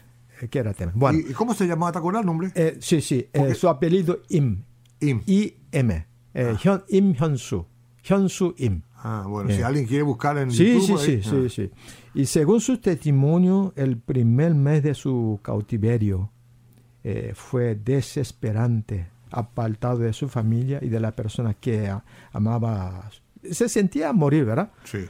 ¿Qué 0.51 0.59
era 0.59 0.71
el 0.71 0.77
tema? 0.77 0.93
Bueno, 0.95 1.19
¿Y, 1.21 1.33
cómo 1.33 1.55
se 1.55 1.67
llamaba? 1.67 1.93
¿Te 1.93 1.99
acuerdas 1.99 2.21
el 2.21 2.27
nombre? 2.27 2.51
eh, 2.55 2.77
sí, 2.81 3.01
sí. 3.01 3.27
eh, 3.33 3.55
su 3.55 3.69
apellido 3.71 4.19
Im. 4.29 4.63
Im. 5.11 5.23
I-M. 5.27 6.07
Eh, 6.35 6.55
Hyun- 6.63 6.83
Im 6.89 7.15
Hyunsu. 7.15 7.65
Hyunsu 8.09 8.55
Im. 8.59 8.83
Ah, 8.97 9.25
bueno, 9.29 9.51
Eh. 9.51 9.57
si 9.57 9.63
alguien 9.63 9.87
quiere 9.87 10.03
buscar 10.03 10.37
en 10.39 10.51
Sí, 10.51 10.75
YouTube. 10.75 10.99
sí, 10.99 11.11
ahí- 11.13 11.23
sí, 11.23 11.29
ah. 11.29 11.49
sí, 11.49 11.49
sí. 11.51 11.71
Y 12.15 12.27
según 12.27 12.61
su 12.61 12.79
testimonio, 12.79 13.73
el 13.77 13.99
primer 13.99 14.55
mes 14.55 14.83
de 14.83 14.95
su 14.95 15.39
cautiverio 15.43 16.31
eh, 17.07 17.33
fue 17.35 17.75
desesperante, 17.75 19.09
apartado 19.31 19.99
de 19.99 20.13
su 20.15 20.29
familia 20.29 20.79
y 20.81 20.89
de 20.89 21.01
la 21.01 21.11
persona 21.13 21.53
que 21.55 21.89
a- 21.89 22.03
amaba. 22.33 23.11
Se 23.51 23.69
sentía 23.69 24.13
morir, 24.15 24.47
¿verdad? 24.47 24.71
Sí. 24.85 25.01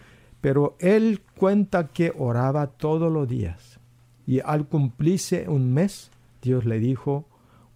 Pero 0.41 0.77
él 0.81 1.21
cuenta 1.37 1.89
que 1.89 2.13
oraba 2.19 2.67
todos 2.67 3.13
los 3.13 3.29
días. 3.29 3.79
Y 4.27 4.41
al 4.41 4.67
cumplirse 4.67 5.49
un 5.49 5.73
mes, 5.73 6.11
Dios 6.43 6.65
le 6.65 6.81
dijo 6.81 7.27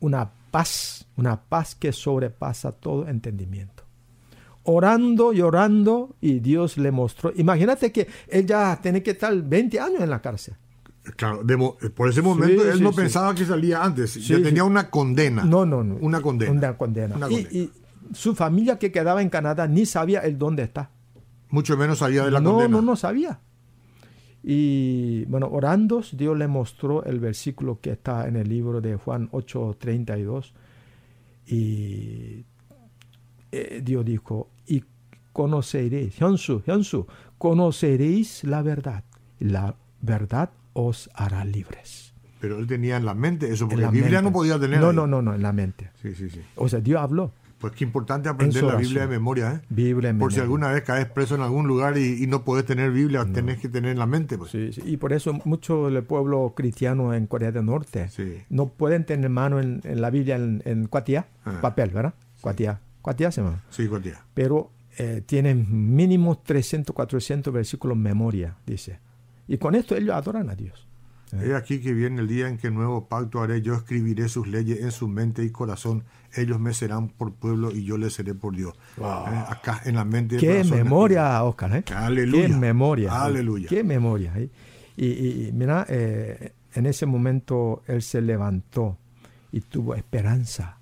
una 0.01 0.31
paz, 0.51 0.98
una 1.19 1.43
paz 1.43 1.75
que 1.75 1.93
sobrepasa 1.93 2.73
todo 2.73 3.07
entendimiento. 3.09 3.83
Orando 4.65 5.33
y 5.33 5.41
orando, 5.41 6.17
y 6.21 6.41
Dios 6.41 6.77
le 6.79 6.91
mostró. 6.91 7.33
Imagínate 7.37 7.91
que 7.93 8.07
él 8.29 8.47
ya 8.47 8.79
tiene 8.83 9.03
que 9.03 9.13
estar 9.13 9.35
20 9.35 9.81
años 9.81 10.01
en 10.03 10.11
la 10.11 10.21
cárcel. 10.21 10.55
Claro, 11.17 11.43
de 11.43 11.57
mo- 11.57 11.77
por 11.95 12.11
ese 12.11 12.21
momento 12.21 12.63
Sí, 12.63 12.69
él 12.69 12.77
sí, 12.79 12.83
no 12.83 12.91
sí. 12.91 12.97
pensaba 12.97 13.35
que 13.35 13.47
salía 13.47 13.83
antes. 13.83 14.15
Ya 14.27 14.43
tenía 14.43 14.65
una 14.65 14.91
condena. 14.91 15.43
No, 15.45 15.65
no, 15.65 15.83
no. 15.83 15.97
Una 15.97 16.21
condena. 16.21 16.53
Una 16.53 16.77
condena. 16.77 17.17
Una 17.17 17.31
Y- 17.31 17.45
condena. 17.45 17.51
Y, 17.65 17.71
su 18.15 18.35
familia 18.35 18.79
que 18.79 18.91
quedaba 18.93 19.21
en 19.23 19.29
Canadá 19.31 19.67
ni 19.69 19.85
sabía 19.87 20.21
el 20.21 20.39
dónde 20.39 20.63
está. 20.63 20.91
Mucho 21.51 21.77
menos 21.77 21.99
salía 21.99 22.25
de 22.25 22.31
la 22.31 22.41
no, 22.41 22.53
condena. 22.53 22.69
no, 22.77 22.83
no 22.83 22.97
sabía. 22.97 23.41
Y 24.43 25.25
bueno, 25.27 25.49
orando, 25.51 26.03
Dios 26.13 26.37
le 26.39 26.47
mostró 26.47 27.05
el 27.05 27.21
versículo 27.21 27.81
que 27.81 27.91
está 27.93 28.29
en 28.29 28.37
el 28.37 28.49
libro 28.49 28.81
de 28.81 28.97
Juan 28.97 29.29
8:32. 29.33 30.53
Y 31.51 32.45
eh, 33.53 33.81
Dios 33.83 34.05
dijo, 34.05 34.51
y 34.67 34.85
conoceréis, 35.33 36.15
Hyunsu, 36.19 36.63
Hyunsu, 36.67 37.07
conoceréis 37.39 38.45
la 38.45 38.63
verdad. 38.63 39.05
La 39.39 39.77
verdad 40.01 40.51
os 40.75 41.09
hará 41.15 41.45
libres. 41.45 42.13
Pero 42.41 42.59
él 42.59 42.67
tenía 42.67 42.97
en 42.99 43.05
la 43.05 43.15
mente 43.15 43.51
eso, 43.53 43.65
En 43.65 43.71
porque 43.71 43.83
la 43.85 43.91
Biblia 43.91 44.11
mente. 44.21 44.23
no 44.25 44.33
podía 44.33 44.59
tener. 44.61 44.81
No, 44.81 44.91
ahí. 44.91 44.97
no, 44.97 45.07
no, 45.07 45.23
no, 45.23 45.35
en 45.35 45.43
la 45.43 45.53
mente. 45.53 45.91
Sí, 46.03 46.15
sí, 46.15 46.29
sí. 46.31 46.41
O 46.57 46.69
sea, 46.69 46.81
Dios 46.81 47.01
habló. 47.01 47.33
Pues 47.59 47.73
qué 47.73 47.85
importante 47.85 48.29
aprender 48.29 48.63
la. 48.63 48.77
Biblia 48.77 49.03
de 49.03 49.09
memoria, 49.09 49.53
¿eh? 49.55 49.61
Biblia 49.69 50.11
en 50.11 50.19
Por 50.19 50.33
si 50.33 50.39
alguna 50.41 50.71
vez 50.71 50.83
caes 50.83 51.07
preso 51.07 51.35
en 51.35 51.41
algún 51.43 51.67
lugar 51.67 51.99
y, 51.99 52.23
y 52.23 52.27
no 52.29 52.45
podés 52.45 52.65
tener 52.65 52.91
Biblia, 52.93 53.25
tenés 53.33 53.59
que 53.59 53.69
tener 53.69 53.91
en 53.93 53.99
la 53.99 54.07
mente. 54.07 54.39
Pues. 54.39 54.51
Sí, 54.53 54.73
sí, 54.73 54.83
Y 54.85 54.97
por 54.97 55.13
eso 55.13 55.33
mucho 55.45 55.91
del 55.91 56.03
pueblo 56.05 56.55
cristiano 56.57 57.13
en 57.15 57.27
Corea 57.27 57.51
del 57.53 57.67
Norte 57.67 58.09
Sí. 58.09 58.43
no 58.49 58.69
pueden 58.69 59.05
tener 59.05 59.29
mano 59.31 59.61
en, 59.61 59.81
en 59.85 60.01
la 60.01 60.11
Biblia 60.11 60.37
en, 60.37 60.63
en 60.65 60.87
cuatía, 60.87 61.27
Ah. 61.45 61.59
papel, 61.61 61.91
¿verdad? 61.91 62.15
Cuatía, 62.41 62.81
cuatía 63.03 63.31
se 63.33 63.43
llama. 63.43 63.63
Sí, 63.71 63.87
cuatía. 63.89 64.23
Pero 64.35 64.71
eh, 64.97 65.23
tienen 65.27 65.67
mínimo 65.95 66.39
300, 66.39 66.95
400 66.95 67.53
versículos 67.53 67.97
en 67.97 68.03
memoria, 68.03 68.57
dice. 68.67 68.99
Y 69.47 69.59
con 69.59 69.75
esto 69.75 69.95
ellos 69.97 70.15
adoran 70.15 70.51
a 70.51 70.55
Dios. 70.57 70.88
He 71.33 71.55
aquí 71.55 71.81
que 71.81 71.93
viene 71.93 72.23
el 72.23 72.29
día 72.29 72.49
en 72.49 72.57
que 72.57 72.71
nuevo 72.71 73.07
pacto 73.07 73.43
haré, 73.43 73.61
yo 73.61 73.75
escribiré 73.75 74.29
sus 74.29 74.49
leyes 74.49 74.81
en 74.81 74.91
su 74.91 75.09
mente 75.09 75.45
y 75.45 75.51
corazón, 75.51 76.05
ellos 76.35 76.59
me 76.59 76.73
serán 76.73 77.09
por 77.09 77.35
pueblo 77.35 77.71
y 77.71 77.85
yo 77.85 77.99
les 77.99 78.15
seré 78.15 78.35
por 78.35 78.57
Dios. 78.57 78.75
Eh, 78.97 79.03
acá 79.03 79.83
en 79.85 79.97
la 79.97 80.05
mente. 80.05 80.37
y 80.37 80.39
Qué 80.39 80.47
corazón 80.47 80.79
memoria, 80.79 81.45
Oscar. 81.45 81.77
¿eh? 81.77 81.85
Aleluya. 81.95 82.47
Qué 82.47 82.49
memoria. 82.49 83.09
¿eh? 83.09 83.13
Aleluya. 83.15 83.69
Qué 83.69 83.85
memoria. 83.85 84.33
¿eh? 84.37 84.51
Y, 84.97 85.53
mira, 85.53 85.87
eh, 85.89 86.53
en 86.75 86.87
ese 86.87 87.07
momento 87.07 87.83
él 87.87 88.03
se 88.03 88.21
levantó 88.21 88.97
y 89.53 89.61
tuvo 89.61 89.95
esperanza 89.95 90.79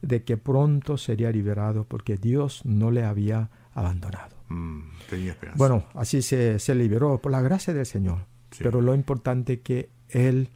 de 0.00 0.22
que 0.22 0.36
pronto 0.36 0.96
sería 0.96 1.30
liberado 1.30 1.84
porque 1.84 2.16
Dios 2.16 2.62
no 2.64 2.90
le 2.90 3.04
había 3.04 3.50
abandonado. 3.74 4.36
Mm, 4.48 4.80
tenía 5.10 5.32
esperanza. 5.32 5.58
Bueno, 5.58 5.84
así 5.94 6.22
se, 6.22 6.58
se 6.58 6.74
liberó 6.74 7.18
por 7.18 7.32
la 7.32 7.42
gracia 7.42 7.74
del 7.74 7.86
Señor. 7.86 8.20
Sí. 8.58 8.64
Pero 8.64 8.80
lo 8.80 8.94
importante 8.94 9.54
es 9.54 9.60
que 9.60 9.88
él, 10.08 10.48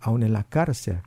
aún 0.00 0.22
en 0.22 0.32
la 0.32 0.44
cárcel, 0.44 0.98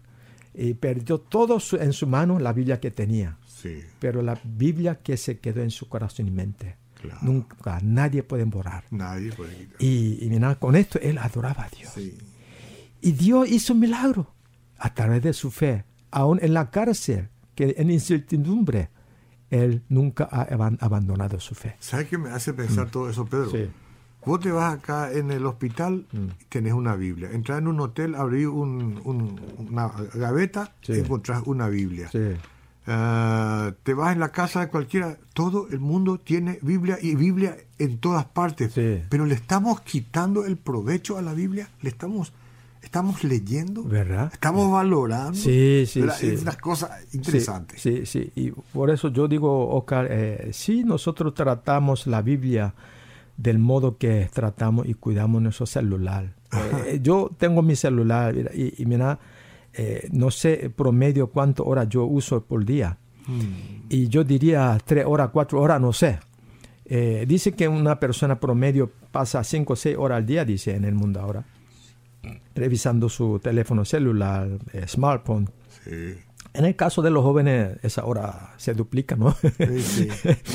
y 0.53 0.74
perdió 0.74 1.20
todo 1.20 1.60
su- 1.60 1.77
en 1.77 1.93
su 1.93 2.08
mano 2.08 2.38
la 2.39 2.51
Biblia 2.53 2.79
que 2.81 2.91
tenía, 2.91 3.38
sí, 3.46 3.79
pero 4.00 4.22
la 4.22 4.38
Biblia 4.43 5.00
que 5.01 5.15
se 5.17 5.39
quedó 5.39 5.62
en 5.62 5.72
su 5.72 5.88
corazón 5.88 6.27
y 6.27 6.31
mente. 6.31 6.75
claro. 7.01 7.20
Nunca, 7.24 7.79
nadie 7.81 8.22
puede 8.22 8.43
borrar. 8.43 8.84
Nadie 8.91 9.31
puede 9.31 9.55
quitar. 9.55 9.75
Y, 9.79 10.20
y 10.22 10.29
mira, 10.29 10.53
con 10.55 10.75
esto 10.75 11.00
él 11.01 11.17
adoraba 11.17 11.63
a 11.63 11.70
Dios. 11.70 11.91
Sí, 11.96 12.15
Y 13.01 13.13
Dios 13.13 13.50
hizo 13.50 13.74
un 13.74 13.79
milagro 13.79 14.36
a 14.77 14.93
través 14.93 15.24
de 15.24 15.34
su 15.34 15.50
fe, 15.50 15.84
aún 16.12 16.38
en 16.43 16.53
la 16.53 16.70
cárcel, 16.70 17.29
que 17.55 17.74
en 17.77 17.89
incertidumbre, 17.89 18.89
él 19.50 19.81
nunca 19.89 20.27
ha 20.31 20.43
aban- 20.53 20.77
abandonado 20.79 21.39
su 21.39 21.55
fe. 21.55 21.75
¿Sabes 21.79 22.08
qué 22.08 22.17
me 22.17 22.29
hace 22.29 22.53
pensar 22.53 22.89
todo 22.91 23.10
eso, 23.10 23.25
Pedro? 23.25 23.50
Sí. 23.50 23.67
Vos 24.25 24.40
te 24.40 24.51
vas 24.51 24.74
acá 24.75 25.12
en 25.12 25.32
el 25.32 25.46
hospital 25.46 26.06
y 26.13 26.46
tenés 26.46 26.74
una 26.74 26.96
Biblia. 26.96 27.30
Entras 27.32 27.58
en 27.60 27.68
un 27.68 27.80
hotel, 27.80 28.16
abrís 28.16 28.48
un- 28.48 29.01
un- 29.04 29.40
una 29.70 29.90
gaveta 30.13 30.74
Sí. 30.82 30.94
y 30.94 31.00
encontrás 31.00 31.42
una 31.46 31.68
Biblia. 31.70 32.10
Sí. 32.12 32.20
Ah, 32.88 33.74
te 33.84 33.94
vas 33.94 34.13
en 34.13 34.20
la 34.20 34.32
casa 34.32 34.62
de 34.62 34.68
cualquiera, 34.68 35.18
todo 35.34 35.68
el 35.70 35.80
mundo 35.80 36.18
tiene 36.20 36.58
Biblia 36.62 36.98
y 37.01 37.16
Biblia 37.16 37.56
en 37.78 38.00
todas 38.00 38.25
partes. 38.25 38.74
Sí. 38.74 39.01
Pero 39.10 39.25
le 39.25 39.36
estamos 39.36 39.82
quitando 39.82 40.46
el 40.46 40.58
provecho 40.58 41.18
a 41.18 41.22
la 41.22 41.34
Biblia, 41.34 41.70
le 41.82 41.90
estamos, 41.90 42.34
estamos 42.82 43.24
leyendo, 43.24 43.84
¿Verdad? 43.84 44.32
estamos 44.34 44.72
valorando. 44.72 45.34
Sí, 45.38 45.86
sí, 45.88 46.01
¿verdad? 46.01 46.18
sí. 46.20 46.28
Es 46.30 46.42
una 46.42 46.56
cosa 46.56 46.98
interesante. 47.13 47.78
Sí, 47.78 48.06
sí, 48.06 48.06
sí. 48.06 48.32
Y 48.36 48.51
por 48.51 48.90
eso 48.90 49.10
yo 49.10 49.28
digo, 49.28 49.70
Oscar, 49.75 50.08
eh, 50.10 50.50
si 50.51 50.84
nosotros 50.84 51.36
tratamos 51.36 52.08
la 52.08 52.22
Biblia 52.24 52.74
del 53.42 53.58
modo 53.60 53.98
que 53.98 54.30
tratamos 54.34 54.88
y 54.88 54.94
cuidamos 54.94 55.42
nuestro 55.42 55.66
celular. 55.66 56.34
Eh, 56.88 57.00
yo 57.02 57.30
tengo 57.38 57.62
mi 57.62 57.76
celular 57.76 58.36
y, 58.54 58.76
y 58.78 58.86
mira, 58.86 59.20
eh, 59.74 60.08
no 60.12 60.30
sé 60.32 60.70
promedio 60.76 61.28
cuántas 61.28 61.66
horas 61.66 61.88
yo 61.90 62.06
uso 62.06 62.44
por 62.44 62.66
día. 62.66 62.98
Mm, 63.28 63.88
Y 63.90 64.08
yo 64.10 64.24
diría 64.24 64.78
tres 64.86 65.06
horas, 65.08 65.30
cuatro 65.32 65.62
horas, 65.62 65.80
no 65.82 65.94
sé. 65.94 66.20
Eh, 66.86 67.26
dice 67.28 67.54
que 67.54 67.68
una 67.68 68.00
persona 68.00 68.40
promedio 68.40 68.92
pasa 69.12 69.44
cinco 69.44 69.74
o 69.74 69.76
seis 69.76 69.96
horas 69.98 70.18
al 70.18 70.26
día, 70.26 70.44
dice 70.44 70.76
en 70.76 70.84
el 70.84 70.94
mundo 70.94 71.20
ahora, 71.22 71.46
revisando 72.56 73.10
su 73.10 73.40
teléfono 73.40 73.86
celular, 73.86 74.48
eh, 74.74 74.86
smartphone. 74.88 75.50
sí, 75.84 76.16
En 76.53 76.65
el 76.65 76.75
caso 76.75 77.01
de 77.01 77.10
los 77.12 77.24
jóvenes, 77.24 77.77
esa 77.81 78.03
hora 78.05 78.53
se 78.58 78.74
duplica, 78.74 79.15
¿no? 79.15 79.34
sí, 79.58 79.79
sí. 79.81 80.08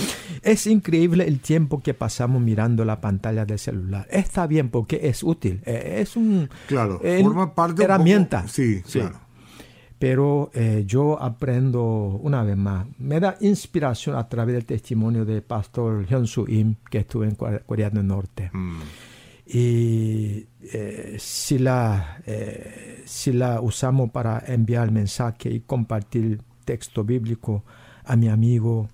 es 0.43 0.67
increíble 0.67 1.27
el 1.27 1.41
tiempo 1.41 1.83
que 1.83 1.95
pasamos 1.95 2.43
mirando 2.43 2.85
la 2.85 3.01
pantalla 3.01 3.47
del 3.47 3.59
celular. 3.59 4.07
Está 4.11 4.47
bien 4.47 4.69
porque 4.69 5.01
es 5.09 5.23
útil, 5.23 5.63
eh, 5.65 5.99
es 6.03 6.17
un 6.17 6.51
Claro, 6.69 7.01
eh, 7.03 7.23
forma 7.23 7.55
parte 7.55 7.83
un 7.83 7.85
herramienta. 7.91 8.47
sí, 8.47 8.83
Sí. 8.85 8.99
claro. 9.01 9.21
Pero 9.99 10.51
eh, 10.53 10.85
yo 10.87 11.19
aprendo 11.23 11.83
una 12.23 12.43
vez 12.43 12.59
más. 12.59 12.87
Me 12.99 13.19
da 13.19 13.39
inspiración 13.41 14.15
a 14.17 14.29
través 14.29 14.55
del 14.55 14.67
testimonio 14.67 15.25
del 15.25 15.41
pastor 15.43 16.05
Hyun 16.07 16.27
Soo 16.27 16.47
Im, 16.49 16.75
que 16.91 16.99
estuvo 16.99 17.25
en 17.25 17.35
Core- 17.35 17.63
Corea 17.65 17.89
del 17.89 18.07
Norte. 18.07 18.51
Mm, 18.53 18.81
Y 19.47 20.47
eh, 20.73 21.17
si, 21.21 21.59
la, 21.59 22.21
eh, 22.27 23.03
si 23.07 23.33
la 23.33 23.61
usamos 23.61 24.11
para 24.11 24.43
enviar 24.47 24.91
mensaje 24.91 25.51
y 25.51 25.61
compartir 25.61 26.41
texto 26.65 27.05
bíblico 27.05 27.65
a 28.05 28.17
mi 28.17 28.29
amigo, 28.29 28.91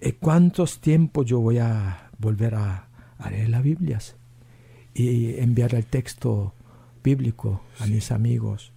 eh, 0.00 0.14
¿cuántos 0.14 0.80
tiempos 0.80 1.26
yo 1.26 1.40
voy 1.40 1.58
a 1.58 2.10
volver 2.18 2.56
a, 2.56 2.88
a 3.18 3.30
leer 3.30 3.50
las 3.50 3.62
Biblias 3.62 4.16
y 4.94 5.36
enviar 5.38 5.74
el 5.74 5.86
texto 5.86 6.54
bíblico 7.04 7.62
a 7.78 7.86
mis 7.86 8.10
amigos? 8.10 8.72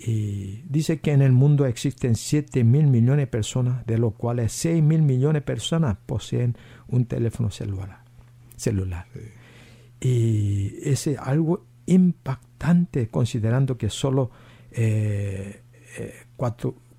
Y 0.00 0.62
dice 0.68 0.98
que 0.98 1.12
en 1.12 1.22
el 1.22 1.32
mundo 1.32 1.66
existen 1.66 2.14
7 2.16 2.62
mil 2.64 2.86
millones 2.86 3.24
de 3.24 3.26
personas, 3.28 3.86
de 3.86 3.98
los 3.98 4.14
cuales 4.14 4.52
6 4.52 4.82
mil 4.82 5.02
millones 5.02 5.42
de 5.42 5.46
personas 5.46 5.96
poseen 6.06 6.56
un 6.88 7.04
teléfono 7.06 7.50
celular. 7.50 8.04
celular. 8.56 9.06
Y 10.00 10.74
es 10.82 11.06
algo 11.18 11.64
impactante 11.86 13.08
considerando 13.08 13.76
que 13.78 13.90
solo 13.90 14.30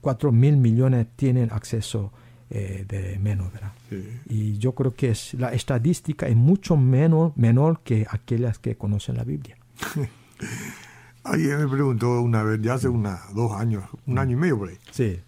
4 0.02 0.32
mil 0.32 0.58
millones 0.58 1.08
tienen 1.16 1.52
acceso 1.52 2.12
eh, 2.50 2.86
de 2.88 3.20
menos, 3.20 3.52
¿verdad? 3.54 3.72
sí. 3.90 4.04
Y 4.28 4.58
yo 4.58 4.74
creo 4.74 4.94
que 4.94 5.12
es, 5.12 5.34
la 5.36 5.54
estadística 5.54 6.28
es 6.28 6.36
mucho 6.36 6.76
menor, 6.78 7.34
menor 7.36 7.82
que 7.84 8.08
aquellas 8.10 8.58
que 8.60 8.76
conocen 8.76 9.18
la 9.18 9.24
Biblia. 9.24 9.58
Alguien 11.24 11.60
me 11.60 11.68
preguntó 11.68 12.22
una 12.22 12.42
vez, 12.44 12.60
ya 12.62 12.76
hace 12.76 12.88
una, 12.88 13.20
dos 13.36 13.52
años, 13.52 13.84
un 14.08 14.18
año 14.18 14.34
y 14.38 14.40
medio 14.40 14.58
por 14.58 14.70
ahí, 14.70 14.78
Sí. 14.92 15.20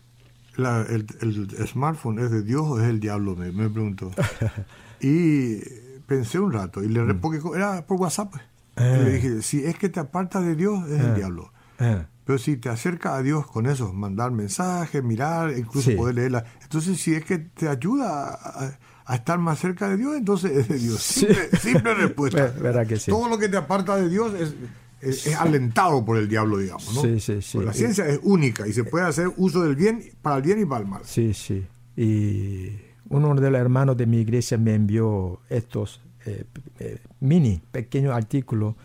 la- 0.58 0.82
el, 0.90 1.06
el 1.22 1.68
smartphone 1.68 2.20
es 2.20 2.32
de 2.32 2.42
Dios 2.44 2.64
o 2.66 2.80
es 2.82 2.88
el 2.88 3.00
diablo, 3.00 3.36
me, 3.36 3.52
me 3.52 3.70
preguntó. 3.70 4.10
y 5.02 5.60
pensé 6.16 6.40
un 6.40 6.52
rato 6.52 6.84
y 6.84 6.90
le 6.90 7.04
re- 7.04 7.14
porque 7.16 7.40
era 7.56 7.86
por 7.86 7.98
WhatsApp. 8.00 8.32
pues. 8.32 8.44
Y 8.78 8.82
Eh. 8.84 9.04
le 9.04 9.12
dije, 9.14 9.42
si 9.42 9.64
es 9.66 9.78
que 9.78 9.90
te 9.90 10.00
apartas 10.00 10.44
de 10.46 10.56
Dios, 10.56 10.88
es 10.90 11.00
el 11.00 11.12
Eh. 11.12 11.16
diablo. 11.16 11.52
Eh, 11.80 12.06
Pero 12.24 12.38
si 12.38 12.56
te 12.56 12.70
acerca 12.70 13.16
a 13.16 13.22
Dios 13.24 13.48
con 13.48 13.66
eso, 13.66 13.92
mandar 13.94 14.32
mensajes, 14.32 15.04
mirar, 15.04 15.58
incluso 15.58 15.90
Sí. 15.90 15.96
poder 15.98 16.16
leerla. 16.16 16.46
Entonces, 16.62 17.00
si 17.02 17.14
es 17.16 17.26
que 17.26 17.40
te 17.40 17.68
ayuda 17.68 18.30
a, 18.32 18.72
a 19.06 19.16
estar 19.16 19.40
más 19.40 19.60
cerca 19.60 19.90
de 19.90 19.98
Dios, 19.98 20.16
entonces 20.16 20.52
es 20.52 20.68
de 20.70 20.78
Dios. 20.78 21.02
Sí. 21.02 21.26
Simple, 21.26 21.50
simple 21.60 21.94
respuesta. 21.96 22.38
Ver- 22.54 22.62
verdad 22.62 22.88
que 22.88 22.98
sí. 22.98 23.10
Todo 23.12 23.28
lo 23.28 23.38
que 23.40 23.50
te 23.50 23.58
aparta 23.58 23.96
de 23.98 24.08
Dios 24.08 24.34
es, 24.36 24.54
es, 25.02 25.28
es 25.28 25.36
alentado 25.36 26.06
por 26.06 26.18
el 26.18 26.30
diablo, 26.30 26.60
digamos. 26.60 26.94
¿no? 26.94 27.02
Sí, 27.02 27.20
sí, 27.20 27.42
sí. 27.42 27.52
Porque 27.58 27.68
la 27.68 27.74
ciencia 27.74 28.08
es 28.08 28.20
única 28.24 28.68
y 28.68 28.72
se 28.74 28.84
puede 28.84 29.06
hacer 29.08 29.30
uso 29.38 29.64
del 29.64 29.76
bien 29.76 30.02
para 30.22 30.38
el 30.38 30.44
bien 30.44 30.62
y 30.62 30.66
para 30.66 30.82
el 30.84 30.88
mal. 30.88 31.02
Sí, 31.04 31.34
sí. 31.34 31.66
Y 31.98 32.78
uno 33.12 33.36
de 33.36 33.52
los 33.52 33.60
hermanos 33.60 33.98
de 33.98 34.06
mi 34.06 34.18
iglesia 34.18 34.58
me 34.58 34.74
envió 34.74 35.40
estos 35.50 36.02
eh, 36.26 36.46
eh, 36.80 37.00
mini, 37.20 37.62
pequeños 37.72 38.14
artículos. 38.14 38.76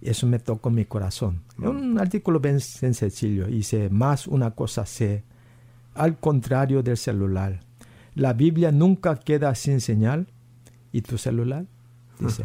Y 0.00 0.10
eso 0.10 0.26
me 0.26 0.38
tocó 0.38 0.70
mi 0.70 0.84
corazón. 0.84 1.42
Es 1.58 1.66
un 1.68 1.98
artículo 1.98 2.38
bien 2.38 2.56
sen- 2.56 2.92
sencillo. 2.92 3.46
Dice, 3.46 3.88
más 3.88 4.26
una 4.26 4.50
cosa 4.50 4.84
sé, 4.84 5.24
al 5.94 6.18
contrario 6.18 6.82
del 6.82 6.96
celular. 6.98 7.60
La 8.14 8.32
Biblia 8.34 8.70
nunca 8.72 9.16
queda 9.16 9.54
sin 9.54 9.80
señal. 9.80 10.26
¿Y 10.92 11.02
tu 11.02 11.16
celular? 11.18 11.64
Dice. 12.20 12.44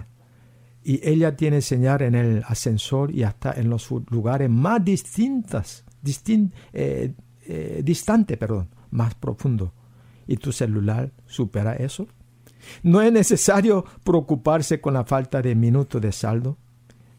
Y 0.84 1.00
ella 1.08 1.36
tiene 1.36 1.62
señal 1.62 2.02
en 2.02 2.16
el 2.16 2.44
ascensor 2.48 3.12
y 3.14 3.24
hasta 3.24 3.52
en 3.54 3.70
los 3.70 3.90
lugares 4.10 4.50
más 4.50 4.84
distintas, 4.84 5.84
distin, 6.02 6.52
eh, 6.74 7.14
eh, 7.46 7.82
distante, 7.84 8.36
perdón, 8.38 8.68
más 8.90 9.14
profundo. 9.14 9.74
¿Y 10.28 10.38
tu 10.38 10.52
celular 10.52 11.12
supera 11.26 11.74
eso? 11.76 12.08
No 12.84 13.02
es 13.02 13.12
necesario 13.12 13.86
preocuparse 14.04 14.82
con 14.82 14.94
la 14.94 15.04
falta 15.04 15.42
de 15.42 15.56
minutos 15.56 16.02
de 16.02 16.12
saldo. 16.12 16.58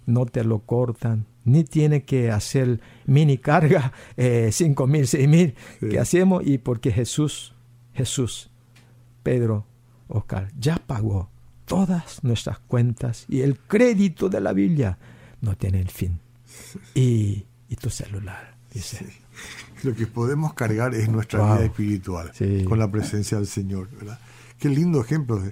No 0.07 0.27
te 0.27 0.45
lo 0.45 0.61
cortan, 0.61 1.27
ni 1.45 1.65
tiene 1.65 2.05
que 2.05 2.31
hacer 2.31 2.81
mini 3.07 3.38
carga, 3.38 3.93
eh, 4.17 4.51
cinco 4.53 4.87
mil, 4.87 5.07
seis 5.07 5.29
mil, 5.29 5.55
que 5.81 5.99
hacemos. 5.99 6.47
Y 6.47 6.59
porque 6.59 6.91
Jesús, 6.91 7.55
Jesús, 7.95 8.51
Pedro, 9.23 9.67
Oscar, 10.09 10.51
ya 10.59 10.77
pagó 10.77 11.31
todas 11.65 12.23
nuestras 12.25 12.59
cuentas 12.59 13.25
y 13.29 13.41
el 13.41 13.59
crédito 13.59 14.29
de 14.29 14.41
la 14.41 14.53
Biblia 14.53 14.99
no 15.41 15.57
tiene 15.57 15.81
el 15.81 15.91
fin. 15.91 16.21
Y, 16.95 17.47
y 17.69 17.77
tu 17.77 17.91
celular, 17.91 18.57
dice. 18.73 19.22
Lo 19.83 19.95
que 19.95 20.07
podemos 20.07 20.55
cargar 20.55 20.95
es 20.95 21.09
nuestra 21.09 21.40
Wow. 21.40 21.55
vida 21.57 21.64
espiritual 21.66 22.31
Sí. 22.35 22.64
con 22.68 22.79
la 22.79 22.90
presencia 22.90 23.38
del 23.38 23.47
Señor, 23.47 23.88
¿verdad? 23.99 24.18
Qué 24.59 24.68
lindo 24.68 25.01
ejemplo. 25.01 25.42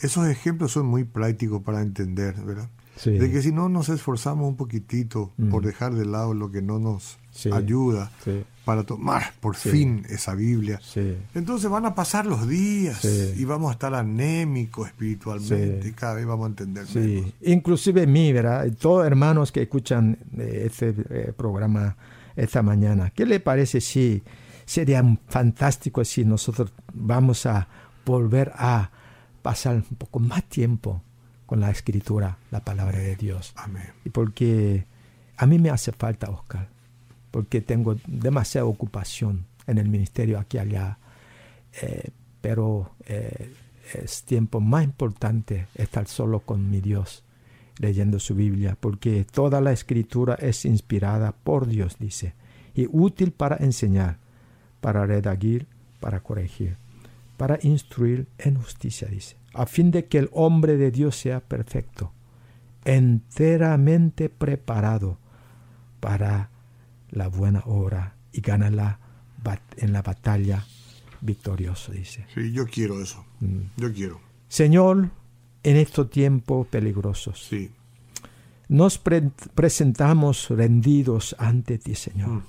Esos 0.00 0.26
ejemplos 0.28 0.72
son 0.72 0.86
muy 0.86 1.04
prácticos 1.04 1.62
para 1.62 1.80
entender, 1.82 2.34
¿verdad? 2.44 2.68
de 3.04 3.30
que 3.30 3.42
si 3.42 3.52
no 3.52 3.68
nos 3.68 3.90
esforzamos 3.90 4.48
un 4.48 4.56
poquitito 4.56 5.30
por 5.50 5.62
dejar 5.66 5.94
de 5.94 6.06
lado 6.06 6.32
lo 6.32 6.50
que 6.50 6.62
no 6.62 6.78
nos 6.78 7.18
ayuda 7.52 8.10
para 8.64 8.84
tomar 8.84 9.34
por 9.40 9.54
fin 9.54 10.06
esa 10.08 10.34
Biblia, 10.34 10.80
entonces 11.34 11.70
van 11.70 11.84
a 11.84 11.94
pasar 11.94 12.24
los 12.24 12.48
días 12.48 13.04
y 13.36 13.44
vamos 13.44 13.68
a 13.68 13.72
estar 13.74 13.94
anémicos 13.94 14.88
espiritualmente 14.88 15.88
y 15.88 15.92
cada 15.92 16.14
vez 16.14 16.24
vamos 16.24 16.46
a 16.46 16.48
entender 16.48 16.86
menos. 16.94 17.32
Inclusive 17.42 18.06
mí, 18.06 18.32
¿verdad? 18.32 18.66
Todos 18.80 19.06
hermanos 19.06 19.52
que 19.52 19.60
escuchan 19.62 20.16
eh, 20.38 20.62
este 20.64 20.94
eh, 21.10 21.32
programa 21.36 21.96
esta 22.36 22.62
mañana, 22.62 23.10
¿qué 23.10 23.26
le 23.26 23.40
parece 23.40 23.80
si 23.80 24.22
sería 24.66 25.02
fantástico 25.28 26.04
si 26.04 26.24
nosotros 26.24 26.72
vamos 26.92 27.46
a 27.46 27.68
volver 28.04 28.52
a 28.56 28.90
pasar 29.42 29.76
un 29.76 29.96
poco 29.96 30.18
más 30.18 30.44
tiempo 30.44 31.02
con 31.46 31.60
la 31.60 31.70
escritura, 31.70 32.38
la 32.50 32.60
palabra 32.60 32.98
de 32.98 33.14
Dios. 33.14 33.52
Amén. 33.56 33.92
Y 34.04 34.10
porque 34.10 34.84
a 35.36 35.46
mí 35.46 35.58
me 35.58 35.70
hace 35.70 35.92
falta, 35.92 36.28
Oscar, 36.28 36.68
porque 37.30 37.60
tengo 37.60 37.96
demasiada 38.06 38.66
ocupación 38.66 39.46
en 39.66 39.78
el 39.78 39.88
ministerio 39.88 40.38
aquí 40.38 40.56
y 40.56 40.60
allá, 40.60 40.98
eh, 41.80 42.10
pero 42.40 42.90
eh, 43.06 43.54
es 43.94 44.24
tiempo 44.24 44.60
más 44.60 44.84
importante 44.84 45.68
estar 45.76 46.08
solo 46.08 46.40
con 46.40 46.68
mi 46.68 46.80
Dios, 46.80 47.22
leyendo 47.78 48.18
su 48.18 48.34
Biblia, 48.34 48.76
porque 48.78 49.24
toda 49.24 49.60
la 49.60 49.72
escritura 49.72 50.34
es 50.34 50.64
inspirada 50.64 51.32
por 51.32 51.66
Dios, 51.66 51.96
dice, 51.98 52.34
y 52.74 52.88
útil 52.90 53.32
para 53.32 53.56
enseñar, 53.56 54.18
para 54.80 55.06
redagir, 55.06 55.66
para 56.00 56.20
corregir, 56.20 56.76
para 57.36 57.58
instruir 57.62 58.26
en 58.38 58.56
justicia, 58.56 59.08
dice 59.08 59.36
a 59.56 59.66
fin 59.66 59.90
de 59.90 60.06
que 60.06 60.18
el 60.18 60.28
hombre 60.32 60.76
de 60.76 60.90
Dios 60.90 61.16
sea 61.16 61.40
perfecto, 61.40 62.12
enteramente 62.84 64.28
preparado 64.28 65.18
para 65.98 66.50
la 67.10 67.28
buena 67.28 67.62
obra 67.64 68.16
y 68.32 68.42
ganarla 68.42 69.00
en 69.78 69.92
la 69.92 70.02
batalla 70.02 70.64
victorioso, 71.20 71.92
dice. 71.92 72.26
Sí, 72.34 72.52
yo 72.52 72.66
quiero 72.66 73.00
eso. 73.00 73.24
Mm. 73.40 73.60
Yo 73.76 73.92
quiero. 73.92 74.20
Señor, 74.48 75.10
en 75.66 75.76
estos 75.76 76.10
tiempos 76.10 76.66
peligrosos, 76.68 77.46
sí. 77.48 77.70
nos 78.68 78.98
presentamos 78.98 80.48
rendidos 80.50 81.36
ante 81.38 81.78
ti, 81.78 81.94
Señor. 81.94 82.28
Mm. 82.28 82.42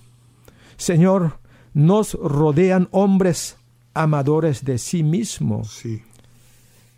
Señor, 0.78 1.40
nos 1.74 2.14
rodean 2.14 2.88
hombres 2.92 3.58
amadores 3.94 4.64
de 4.64 4.78
sí 4.78 5.04
mismos. 5.04 5.72
Sí 5.74 6.04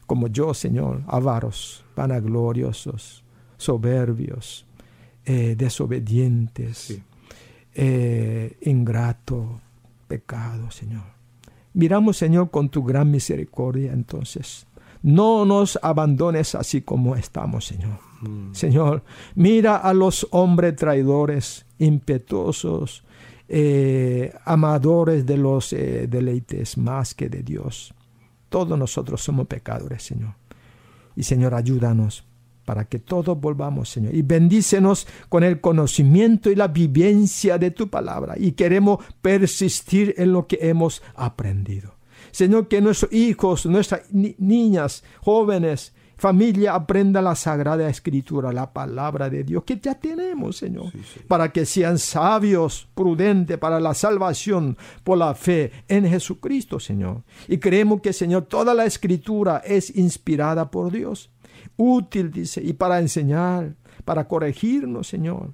como 0.10 0.28
yo, 0.28 0.56
Señor, 0.56 1.04
avaros, 1.06 1.86
vanagloriosos, 1.96 3.24
soberbios, 3.58 4.66
eh, 5.24 5.54
desobedientes, 5.56 7.00
eh, 7.76 8.58
ingrato, 8.62 9.62
pecado, 10.08 10.72
Señor. 10.72 11.04
Miramos, 11.76 12.18
Señor, 12.18 12.50
con 12.50 12.70
tu 12.70 12.84
gran 12.84 13.12
misericordia, 13.12 13.94
entonces. 13.94 14.66
No 15.02 15.46
nos 15.46 15.80
abandones 15.82 16.56
así 16.56 16.82
como 16.82 17.16
estamos, 17.16 17.66
Señor. 17.66 18.00
Mm. 18.22 18.54
Señor, 18.54 19.04
mira 19.36 19.78
a 19.78 19.94
los 19.94 20.28
hombres 20.32 20.76
traidores, 20.76 21.66
impetuosos, 21.78 23.04
eh, 23.48 24.34
amadores 24.46 25.26
de 25.26 25.38
los 25.38 25.72
deleites 25.72 26.78
más 26.78 27.14
que 27.14 27.30
de 27.30 27.44
Dios. 27.44 27.94
Todos 28.50 28.78
nosotros 28.78 29.22
somos 29.22 29.48
pecadores, 29.48 30.04
Señor. 30.04 30.34
Y 31.16 31.24
Señor, 31.24 31.54
ayúdanos 31.54 32.26
para 32.70 32.86
que 32.86 33.00
todos 33.00 33.40
volvamos, 33.42 33.90
Señor. 33.90 34.14
Y 34.14 34.22
bendícenos 34.22 35.08
con 35.28 35.44
el 35.44 35.60
conocimiento 35.60 36.52
y 36.52 36.56
la 36.56 36.68
vivencia 36.68 37.58
de 37.58 37.72
tu 37.72 37.90
palabra. 37.90 38.36
Y 38.38 38.52
queremos 38.52 39.04
persistir 39.24 40.14
en 40.18 40.34
lo 40.34 40.46
que 40.46 40.60
hemos 40.62 41.02
aprendido. 41.16 41.99
Señor, 42.32 42.68
que 42.68 42.82
nuestros 42.82 43.12
hijos, 43.14 43.66
nuestras 43.66 44.04
niñas, 44.12 45.04
jóvenes, 45.22 45.94
familia 46.20 46.76
aprenda 46.76 47.22
la 47.22 47.34
sagrada 47.34 47.90
escritura, 47.90 48.52
la 48.52 48.72
palabra 48.74 49.30
de 49.30 49.44
Dios 49.44 49.64
que 49.64 49.80
ya 49.80 49.96
tenemos, 49.96 50.58
Señor, 50.58 50.92
para 51.28 51.52
que 51.52 51.66
sean 51.66 51.98
sabios, 51.98 52.88
prudentes 52.94 53.58
para 53.58 53.80
la 53.80 53.94
salvación 53.94 54.78
por 55.04 55.18
la 55.18 55.34
fe 55.34 55.72
en 55.88 56.06
Jesucristo, 56.08 56.80
Señor. 56.80 57.24
Y 57.48 57.58
creemos 57.58 58.02
que, 58.02 58.12
Señor, 58.12 58.44
toda 58.44 58.74
la 58.74 58.86
escritura 58.86 59.64
es 59.66 59.96
inspirada 59.96 60.70
por 60.70 60.92
Dios, 60.92 61.32
útil, 61.78 62.32
dice, 62.32 62.62
y 62.62 62.74
para 62.74 63.00
enseñar, 63.00 63.76
para 64.04 64.28
corregirnos, 64.28 65.08
Señor. 65.08 65.54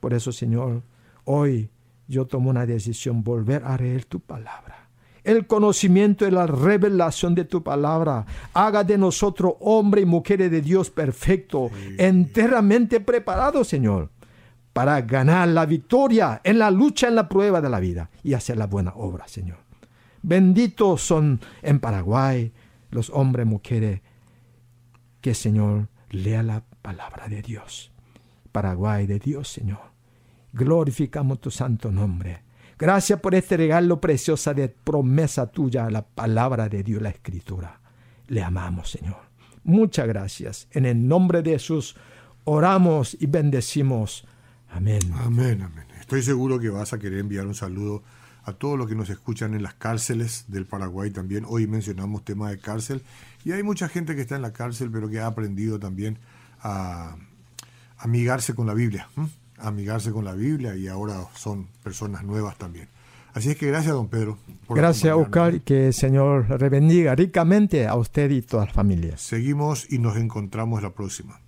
Por 0.00 0.14
eso, 0.14 0.32
Señor, 0.32 0.82
hoy 1.24 1.68
yo 2.06 2.26
tomo 2.26 2.48
una 2.48 2.64
decisión, 2.64 3.22
volver 3.22 3.62
a 3.64 3.76
leer 3.76 4.06
tu 4.06 4.20
palabra 4.20 4.77
el 5.28 5.46
conocimiento 5.46 6.26
y 6.26 6.30
la 6.30 6.46
revelación 6.46 7.34
de 7.34 7.44
tu 7.44 7.62
palabra. 7.62 8.24
Haga 8.54 8.82
de 8.82 8.96
nosotros 8.96 9.56
hombre 9.60 10.00
y 10.00 10.06
mujeres 10.06 10.50
de 10.50 10.62
Dios 10.62 10.90
perfecto, 10.90 11.70
enteramente 11.98 12.98
preparados, 13.00 13.68
Señor, 13.68 14.10
para 14.72 15.02
ganar 15.02 15.48
la 15.48 15.66
victoria 15.66 16.40
en 16.42 16.58
la 16.58 16.70
lucha, 16.70 17.08
en 17.08 17.14
la 17.14 17.28
prueba 17.28 17.60
de 17.60 17.68
la 17.68 17.78
vida 17.78 18.08
y 18.24 18.32
hacer 18.32 18.56
la 18.56 18.66
buena 18.66 18.94
obra, 18.96 19.28
Señor. 19.28 19.58
Benditos 20.22 21.02
son 21.02 21.40
en 21.60 21.78
Paraguay 21.78 22.50
los 22.90 23.10
hombres 23.10 23.44
y 23.44 23.50
mujeres 23.50 24.00
que, 25.20 25.34
Señor, 25.34 25.88
lea 26.08 26.42
la 26.42 26.64
palabra 26.80 27.28
de 27.28 27.42
Dios. 27.42 27.92
Paraguay 28.50 29.06
de 29.06 29.18
Dios, 29.18 29.48
Señor. 29.48 29.92
Glorificamos 30.54 31.38
tu 31.38 31.50
santo 31.50 31.92
nombre 31.92 32.47
Gracias 32.78 33.18
por 33.20 33.34
este 33.34 33.56
regalo 33.56 34.00
precioso 34.00 34.54
de 34.54 34.68
promesa 34.68 35.50
tuya, 35.50 35.90
la 35.90 36.02
palabra 36.02 36.68
de 36.68 36.84
Dios, 36.84 37.02
la 37.02 37.08
escritura. 37.08 37.80
Le 38.28 38.40
amamos, 38.40 38.90
Señor. 38.90 39.16
Muchas 39.64 40.06
gracias. 40.06 40.68
En 40.70 40.86
el 40.86 41.08
nombre 41.08 41.42
de 41.42 41.52
Jesús 41.52 41.96
oramos 42.44 43.16
y 43.18 43.26
bendecimos. 43.26 44.24
Amén. 44.70 45.00
Amén, 45.16 45.62
amén. 45.62 45.86
Estoy 45.98 46.22
seguro 46.22 46.60
que 46.60 46.68
vas 46.68 46.92
a 46.92 47.00
querer 47.00 47.18
enviar 47.18 47.48
un 47.48 47.56
saludo 47.56 48.04
a 48.44 48.52
todos 48.52 48.78
los 48.78 48.86
que 48.86 48.94
nos 48.94 49.10
escuchan 49.10 49.54
en 49.54 49.64
las 49.64 49.74
cárceles 49.74 50.44
del 50.46 50.64
Paraguay 50.64 51.10
también. 51.10 51.44
Hoy 51.48 51.66
mencionamos 51.66 52.24
tema 52.24 52.48
de 52.48 52.58
cárcel 52.58 53.02
y 53.44 53.50
hay 53.50 53.64
mucha 53.64 53.88
gente 53.88 54.14
que 54.14 54.20
está 54.20 54.36
en 54.36 54.42
la 54.42 54.52
cárcel 54.52 54.88
pero 54.92 55.08
que 55.10 55.18
ha 55.18 55.26
aprendido 55.26 55.80
también 55.80 56.18
a 56.60 57.16
amigarse 57.98 58.54
con 58.54 58.68
la 58.68 58.74
Biblia 58.74 59.08
amigarse 59.60 60.12
con 60.12 60.24
la 60.24 60.34
Biblia 60.34 60.76
y 60.76 60.88
ahora 60.88 61.26
son 61.34 61.68
personas 61.82 62.24
nuevas 62.24 62.56
también. 62.58 62.88
Así 63.34 63.50
es 63.50 63.56
que 63.56 63.66
gracias, 63.68 63.94
don 63.94 64.08
Pedro. 64.08 64.38
gracias, 64.68 65.14
Oscar, 65.14 65.54
y 65.54 65.60
que 65.60 65.88
el 65.88 65.94
Señor 65.94 66.48
rebendiga 66.48 67.14
ricamente 67.14 67.86
a 67.86 67.94
usted 67.94 68.30
y 68.30 68.42
todas 68.42 68.66
las 68.66 68.74
familias. 68.74 69.20
Seguimos 69.20 69.90
y 69.92 69.98
nos 69.98 70.16
encontramos 70.16 70.82
la 70.82 70.90
próxima. 70.90 71.40